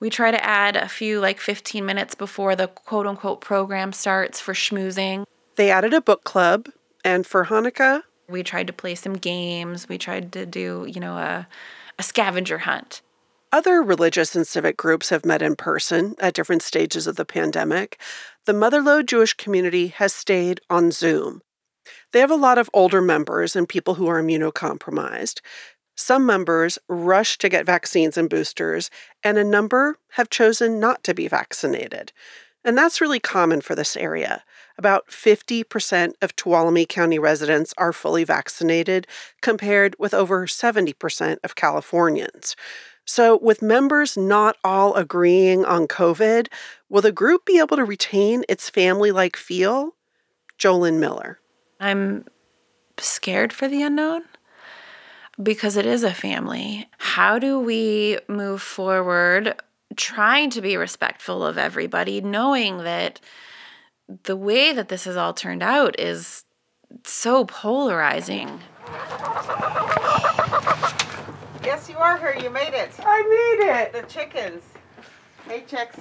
We 0.00 0.10
try 0.10 0.30
to 0.30 0.44
add 0.44 0.76
a 0.76 0.88
few, 0.88 1.20
like 1.20 1.40
15 1.40 1.86
minutes 1.86 2.14
before 2.14 2.54
the 2.56 2.68
quote 2.68 3.06
unquote 3.06 3.40
program 3.40 3.92
starts 3.92 4.40
for 4.40 4.52
schmoozing. 4.52 5.24
They 5.56 5.70
added 5.70 5.94
a 5.94 6.00
book 6.00 6.24
club, 6.24 6.68
and 7.04 7.26
for 7.26 7.46
Hanukkah, 7.46 8.02
we 8.28 8.42
tried 8.42 8.66
to 8.66 8.72
play 8.72 8.94
some 8.94 9.14
games. 9.14 9.88
We 9.88 9.98
tried 9.98 10.32
to 10.32 10.44
do, 10.44 10.86
you 10.88 11.00
know, 11.00 11.16
a, 11.16 11.46
a 11.98 12.02
scavenger 12.02 12.58
hunt. 12.58 13.02
Other 13.54 13.84
religious 13.84 14.34
and 14.34 14.44
civic 14.44 14.76
groups 14.76 15.10
have 15.10 15.24
met 15.24 15.40
in 15.40 15.54
person 15.54 16.16
at 16.18 16.34
different 16.34 16.60
stages 16.60 17.06
of 17.06 17.14
the 17.14 17.24
pandemic. 17.24 18.00
The 18.46 18.52
Motherlode 18.52 19.06
Jewish 19.06 19.32
community 19.34 19.86
has 19.86 20.12
stayed 20.12 20.60
on 20.68 20.90
Zoom. 20.90 21.40
They 22.12 22.18
have 22.18 22.32
a 22.32 22.34
lot 22.34 22.58
of 22.58 22.68
older 22.74 23.00
members 23.00 23.54
and 23.54 23.68
people 23.68 23.94
who 23.94 24.08
are 24.08 24.20
immunocompromised. 24.20 25.40
Some 25.96 26.26
members 26.26 26.80
rush 26.88 27.38
to 27.38 27.48
get 27.48 27.64
vaccines 27.64 28.18
and 28.18 28.28
boosters, 28.28 28.90
and 29.22 29.38
a 29.38 29.44
number 29.44 29.98
have 30.14 30.30
chosen 30.30 30.80
not 30.80 31.04
to 31.04 31.14
be 31.14 31.28
vaccinated. 31.28 32.12
And 32.64 32.76
that's 32.76 33.00
really 33.00 33.20
common 33.20 33.60
for 33.60 33.76
this 33.76 33.96
area. 33.96 34.42
About 34.76 35.10
50% 35.10 36.14
of 36.20 36.34
Tuolumne 36.34 36.88
County 36.88 37.20
residents 37.20 37.72
are 37.78 37.92
fully 37.92 38.24
vaccinated, 38.24 39.06
compared 39.40 39.94
with 39.96 40.12
over 40.12 40.48
70% 40.48 41.36
of 41.44 41.54
Californians. 41.54 42.56
So, 43.06 43.38
with 43.42 43.60
members 43.60 44.16
not 44.16 44.56
all 44.64 44.94
agreeing 44.94 45.64
on 45.64 45.86
COVID, 45.86 46.48
will 46.88 47.02
the 47.02 47.12
group 47.12 47.44
be 47.44 47.58
able 47.58 47.76
to 47.76 47.84
retain 47.84 48.44
its 48.48 48.70
family 48.70 49.10
like 49.10 49.36
feel? 49.36 49.94
Jolyn 50.58 50.98
Miller. 51.00 51.38
I'm 51.80 52.24
scared 52.98 53.52
for 53.52 53.68
the 53.68 53.82
unknown 53.82 54.22
because 55.42 55.76
it 55.76 55.84
is 55.84 56.02
a 56.02 56.14
family. 56.14 56.88
How 56.98 57.38
do 57.38 57.58
we 57.58 58.18
move 58.28 58.62
forward 58.62 59.54
trying 59.96 60.50
to 60.50 60.60
be 60.60 60.76
respectful 60.76 61.44
of 61.44 61.58
everybody, 61.58 62.20
knowing 62.20 62.78
that 62.78 63.20
the 64.24 64.36
way 64.36 64.72
that 64.72 64.88
this 64.88 65.04
has 65.04 65.16
all 65.16 65.34
turned 65.34 65.62
out 65.62 65.98
is 65.98 66.44
so 67.04 67.44
polarizing? 67.44 68.60
Yes, 71.64 71.88
you 71.88 71.96
are 71.96 72.18
here. 72.18 72.36
You 72.42 72.50
made 72.50 72.74
it. 72.74 72.90
I 72.98 73.22
made 73.22 73.70
it. 73.70 73.92
The 73.94 74.02
chickens. 74.02 74.62
Hey, 75.48 75.64
chicks. 75.66 75.96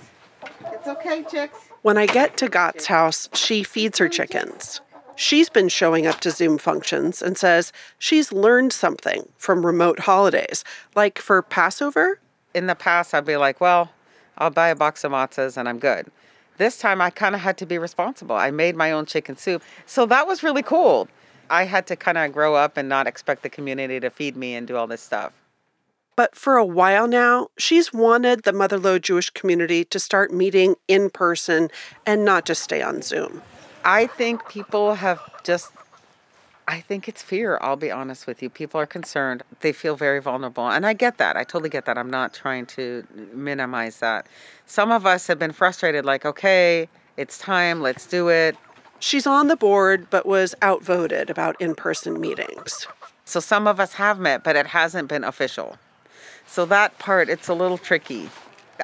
It's 0.65 0.87
okay, 0.87 1.23
chicks. 1.23 1.57
When 1.83 1.97
I 1.97 2.05
get 2.05 2.35
to 2.37 2.49
Gott's 2.49 2.87
house, 2.87 3.29
she 3.33 3.63
feeds 3.63 3.97
her 3.97 4.09
chickens. 4.09 4.81
She's 5.15 5.47
been 5.47 5.69
showing 5.69 6.05
up 6.05 6.19
to 6.21 6.31
Zoom 6.31 6.57
functions 6.57 7.21
and 7.21 7.37
says 7.37 7.71
she's 7.97 8.33
learned 8.33 8.73
something 8.73 9.29
from 9.37 9.65
remote 9.65 9.99
holidays, 9.99 10.65
like 10.95 11.17
for 11.17 11.41
Passover. 11.41 12.19
In 12.53 12.67
the 12.67 12.75
past, 12.75 13.13
I'd 13.13 13.23
be 13.23 13.37
like, 13.37 13.61
well, 13.61 13.91
I'll 14.37 14.49
buy 14.49 14.67
a 14.67 14.75
box 14.75 15.05
of 15.05 15.13
matzahs 15.13 15.55
and 15.55 15.69
I'm 15.69 15.79
good. 15.79 16.11
This 16.57 16.77
time, 16.77 16.99
I 16.99 17.09
kind 17.09 17.35
of 17.35 17.41
had 17.41 17.57
to 17.59 17.65
be 17.65 17.77
responsible. 17.77 18.35
I 18.35 18.51
made 18.51 18.75
my 18.75 18.91
own 18.91 19.05
chicken 19.05 19.37
soup. 19.37 19.63
So 19.85 20.05
that 20.07 20.27
was 20.27 20.43
really 20.43 20.63
cool. 20.63 21.07
I 21.49 21.63
had 21.63 21.87
to 21.87 21.95
kind 21.95 22.17
of 22.17 22.33
grow 22.33 22.55
up 22.55 22.75
and 22.75 22.89
not 22.89 23.07
expect 23.07 23.43
the 23.43 23.49
community 23.49 23.99
to 24.01 24.09
feed 24.09 24.35
me 24.35 24.55
and 24.55 24.67
do 24.67 24.75
all 24.75 24.87
this 24.87 25.01
stuff. 25.01 25.33
But 26.15 26.35
for 26.35 26.57
a 26.57 26.65
while 26.65 27.07
now, 27.07 27.47
she's 27.57 27.91
wanted 27.91 28.43
the 28.43 28.51
Motherlode 28.51 29.01
Jewish 29.01 29.29
community 29.29 29.83
to 29.85 29.99
start 29.99 30.31
meeting 30.31 30.75
in 30.87 31.09
person 31.09 31.69
and 32.05 32.23
not 32.23 32.45
just 32.45 32.63
stay 32.63 32.81
on 32.81 33.01
Zoom. 33.01 33.41
I 33.83 34.07
think 34.07 34.47
people 34.47 34.95
have 34.95 35.19
just 35.43 35.71
I 36.67 36.79
think 36.79 37.09
it's 37.09 37.21
fear, 37.21 37.57
I'll 37.61 37.75
be 37.75 37.91
honest 37.91 38.25
with 38.25 38.41
you. 38.41 38.49
People 38.49 38.79
are 38.79 38.85
concerned. 38.85 39.43
They 39.59 39.73
feel 39.73 39.95
very 39.95 40.21
vulnerable. 40.21 40.69
And 40.69 40.85
I 40.85 40.93
get 40.93 41.17
that. 41.17 41.35
I 41.35 41.43
totally 41.43 41.69
get 41.69 41.85
that. 41.85 41.97
I'm 41.97 42.09
not 42.09 42.33
trying 42.33 42.65
to 42.67 43.05
minimize 43.33 43.99
that. 43.99 44.27
Some 44.65 44.91
of 44.91 45.05
us 45.05 45.27
have 45.27 45.37
been 45.37 45.51
frustrated, 45.51 46.05
like, 46.05 46.25
okay, 46.25 46.87
it's 47.17 47.37
time, 47.37 47.81
let's 47.81 48.07
do 48.07 48.29
it. 48.29 48.55
She's 48.99 49.27
on 49.27 49.47
the 49.47 49.57
board, 49.57 50.07
but 50.09 50.25
was 50.25 50.55
outvoted 50.61 51.29
about 51.29 51.59
in 51.59 51.75
person 51.75 52.21
meetings. 52.21 52.87
So 53.25 53.41
some 53.41 53.67
of 53.67 53.79
us 53.79 53.93
have 53.93 54.17
met, 54.19 54.43
but 54.45 54.55
it 54.55 54.67
hasn't 54.67 55.09
been 55.09 55.25
official. 55.25 55.77
So 56.47 56.65
that 56.65 56.97
part, 56.99 57.29
it's 57.29 57.47
a 57.47 57.53
little 57.53 57.77
tricky. 57.77 58.29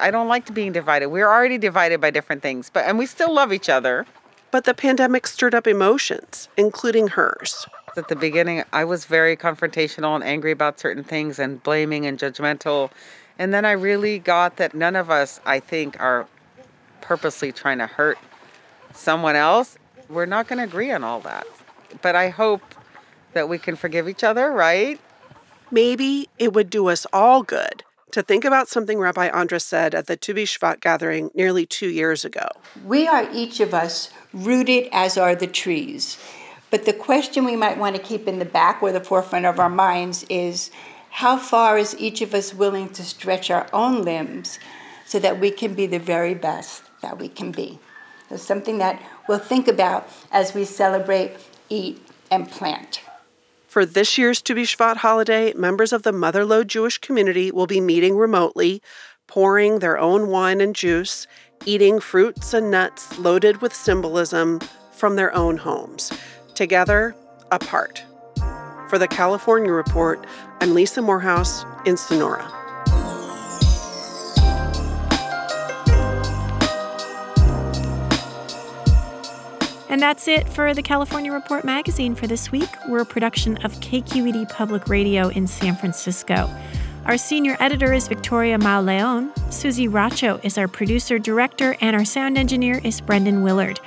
I 0.00 0.10
don't 0.10 0.28
like 0.28 0.46
to 0.46 0.52
being 0.52 0.72
divided. 0.72 1.08
We're 1.08 1.28
already 1.28 1.58
divided 1.58 2.00
by 2.00 2.10
different 2.10 2.42
things, 2.42 2.70
but 2.70 2.84
and 2.84 2.98
we 2.98 3.06
still 3.06 3.32
love 3.32 3.52
each 3.52 3.68
other. 3.68 4.06
But 4.50 4.64
the 4.64 4.74
pandemic 4.74 5.26
stirred 5.26 5.54
up 5.54 5.66
emotions, 5.66 6.48
including 6.56 7.08
hers. 7.08 7.66
At 7.96 8.08
the 8.08 8.16
beginning, 8.16 8.64
I 8.72 8.84
was 8.84 9.04
very 9.04 9.36
confrontational 9.36 10.14
and 10.14 10.24
angry 10.24 10.50
about 10.50 10.80
certain 10.80 11.04
things 11.04 11.38
and 11.38 11.62
blaming 11.62 12.06
and 12.06 12.18
judgmental. 12.18 12.90
And 13.38 13.54
then 13.54 13.64
I 13.64 13.72
really 13.72 14.18
got 14.18 14.56
that 14.56 14.74
none 14.74 14.96
of 14.96 15.10
us, 15.10 15.40
I 15.46 15.60
think, 15.60 16.00
are 16.00 16.26
purposely 17.00 17.52
trying 17.52 17.78
to 17.78 17.86
hurt 17.86 18.18
someone 18.92 19.36
else. 19.36 19.78
We're 20.08 20.26
not 20.26 20.48
going 20.48 20.58
to 20.58 20.64
agree 20.64 20.92
on 20.92 21.04
all 21.04 21.20
that. 21.20 21.46
But 22.02 22.16
I 22.16 22.28
hope 22.28 22.62
that 23.32 23.48
we 23.48 23.58
can 23.58 23.76
forgive 23.76 24.08
each 24.08 24.24
other, 24.24 24.52
right? 24.52 25.00
Maybe 25.70 26.28
it 26.38 26.52
would 26.52 26.68
do 26.68 26.88
us 26.88 27.06
all 27.12 27.42
good 27.42 27.84
to 28.10 28.22
think 28.22 28.44
about 28.44 28.68
something 28.68 28.98
Rabbi 28.98 29.28
Andra 29.28 29.60
said 29.60 29.94
at 29.94 30.08
the 30.08 30.16
Tu 30.16 30.34
B'Shvat 30.34 30.80
gathering 30.80 31.30
nearly 31.32 31.64
two 31.64 31.88
years 31.88 32.24
ago. 32.24 32.48
We 32.84 33.06
are 33.06 33.28
each 33.32 33.60
of 33.60 33.72
us 33.72 34.10
rooted 34.32 34.88
as 34.92 35.16
are 35.16 35.36
the 35.36 35.46
trees. 35.46 36.18
But 36.70 36.86
the 36.86 36.92
question 36.92 37.44
we 37.44 37.56
might 37.56 37.78
want 37.78 37.96
to 37.96 38.02
keep 38.02 38.26
in 38.26 38.38
the 38.38 38.44
back 38.44 38.82
or 38.82 38.90
the 38.90 39.00
forefront 39.00 39.46
of 39.46 39.60
our 39.60 39.70
minds 39.70 40.24
is 40.28 40.70
how 41.10 41.36
far 41.36 41.78
is 41.78 41.96
each 41.98 42.20
of 42.20 42.34
us 42.34 42.54
willing 42.54 42.88
to 42.90 43.04
stretch 43.04 43.50
our 43.50 43.68
own 43.72 44.02
limbs 44.02 44.58
so 45.06 45.18
that 45.18 45.40
we 45.40 45.50
can 45.50 45.74
be 45.74 45.86
the 45.86 45.98
very 45.98 46.34
best 46.34 46.82
that 47.02 47.18
we 47.18 47.28
can 47.28 47.52
be? 47.52 47.78
It's 48.30 48.42
something 48.42 48.78
that 48.78 49.02
we'll 49.28 49.38
think 49.38 49.66
about 49.66 50.08
as 50.30 50.54
we 50.54 50.64
celebrate, 50.64 51.36
eat, 51.68 52.00
and 52.30 52.48
plant. 52.48 53.00
For 53.70 53.86
this 53.86 54.18
year's 54.18 54.42
Tu 54.42 54.56
B'Shvat 54.56 54.96
holiday, 54.96 55.52
members 55.52 55.92
of 55.92 56.02
the 56.02 56.10
Motherlode 56.10 56.66
Jewish 56.66 56.98
community 56.98 57.52
will 57.52 57.68
be 57.68 57.80
meeting 57.80 58.16
remotely, 58.16 58.82
pouring 59.28 59.78
their 59.78 59.96
own 59.96 60.26
wine 60.26 60.60
and 60.60 60.74
juice, 60.74 61.28
eating 61.64 62.00
fruits 62.00 62.52
and 62.52 62.68
nuts 62.68 63.16
loaded 63.16 63.62
with 63.62 63.72
symbolism 63.72 64.58
from 64.90 65.14
their 65.14 65.32
own 65.36 65.56
homes, 65.56 66.12
together, 66.56 67.14
apart. 67.52 68.02
For 68.88 68.98
the 68.98 69.06
California 69.06 69.70
Report, 69.70 70.26
I'm 70.60 70.74
Lisa 70.74 71.00
Morehouse 71.00 71.64
in 71.86 71.96
Sonora. 71.96 72.59
And 79.90 80.00
that's 80.00 80.28
it 80.28 80.48
for 80.48 80.72
the 80.72 80.84
California 80.84 81.32
Report 81.32 81.64
magazine 81.64 82.14
for 82.14 82.28
this 82.28 82.52
week. 82.52 82.68
We're 82.88 83.00
a 83.00 83.04
production 83.04 83.56
of 83.64 83.72
KQED 83.80 84.48
Public 84.48 84.86
Radio 84.86 85.30
in 85.30 85.48
San 85.48 85.74
Francisco. 85.74 86.48
Our 87.06 87.18
senior 87.18 87.56
editor 87.58 87.92
is 87.92 88.06
Victoria 88.06 88.56
Mauleon. 88.56 89.32
Susie 89.52 89.88
Racho 89.88 90.38
is 90.44 90.56
our 90.56 90.68
producer 90.68 91.18
director, 91.18 91.74
and 91.80 91.96
our 91.96 92.04
sound 92.04 92.38
engineer 92.38 92.80
is 92.84 93.00
Brendan 93.00 93.42
Willard. 93.42 93.80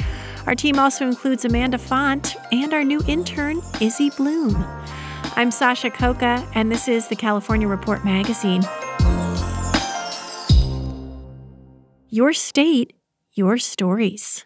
Our 0.45 0.55
team 0.55 0.77
also 0.77 1.07
includes 1.07 1.45
Amanda 1.45 1.77
Font 1.77 2.35
and 2.51 2.73
our 2.73 2.83
new 2.83 3.01
intern, 3.07 3.61
Izzy 3.79 4.09
Bloom. 4.09 4.57
I'm 5.37 5.51
Sasha 5.51 5.89
Khokha, 5.89 6.45
and 6.53 6.69
this 6.69 6.89
is 6.89 7.07
the 7.07 7.15
California 7.15 7.69
Report 7.69 8.03
magazine. 8.03 8.63
Your 12.09 12.33
state, 12.33 12.91
your 13.31 13.57
stories. 13.57 14.45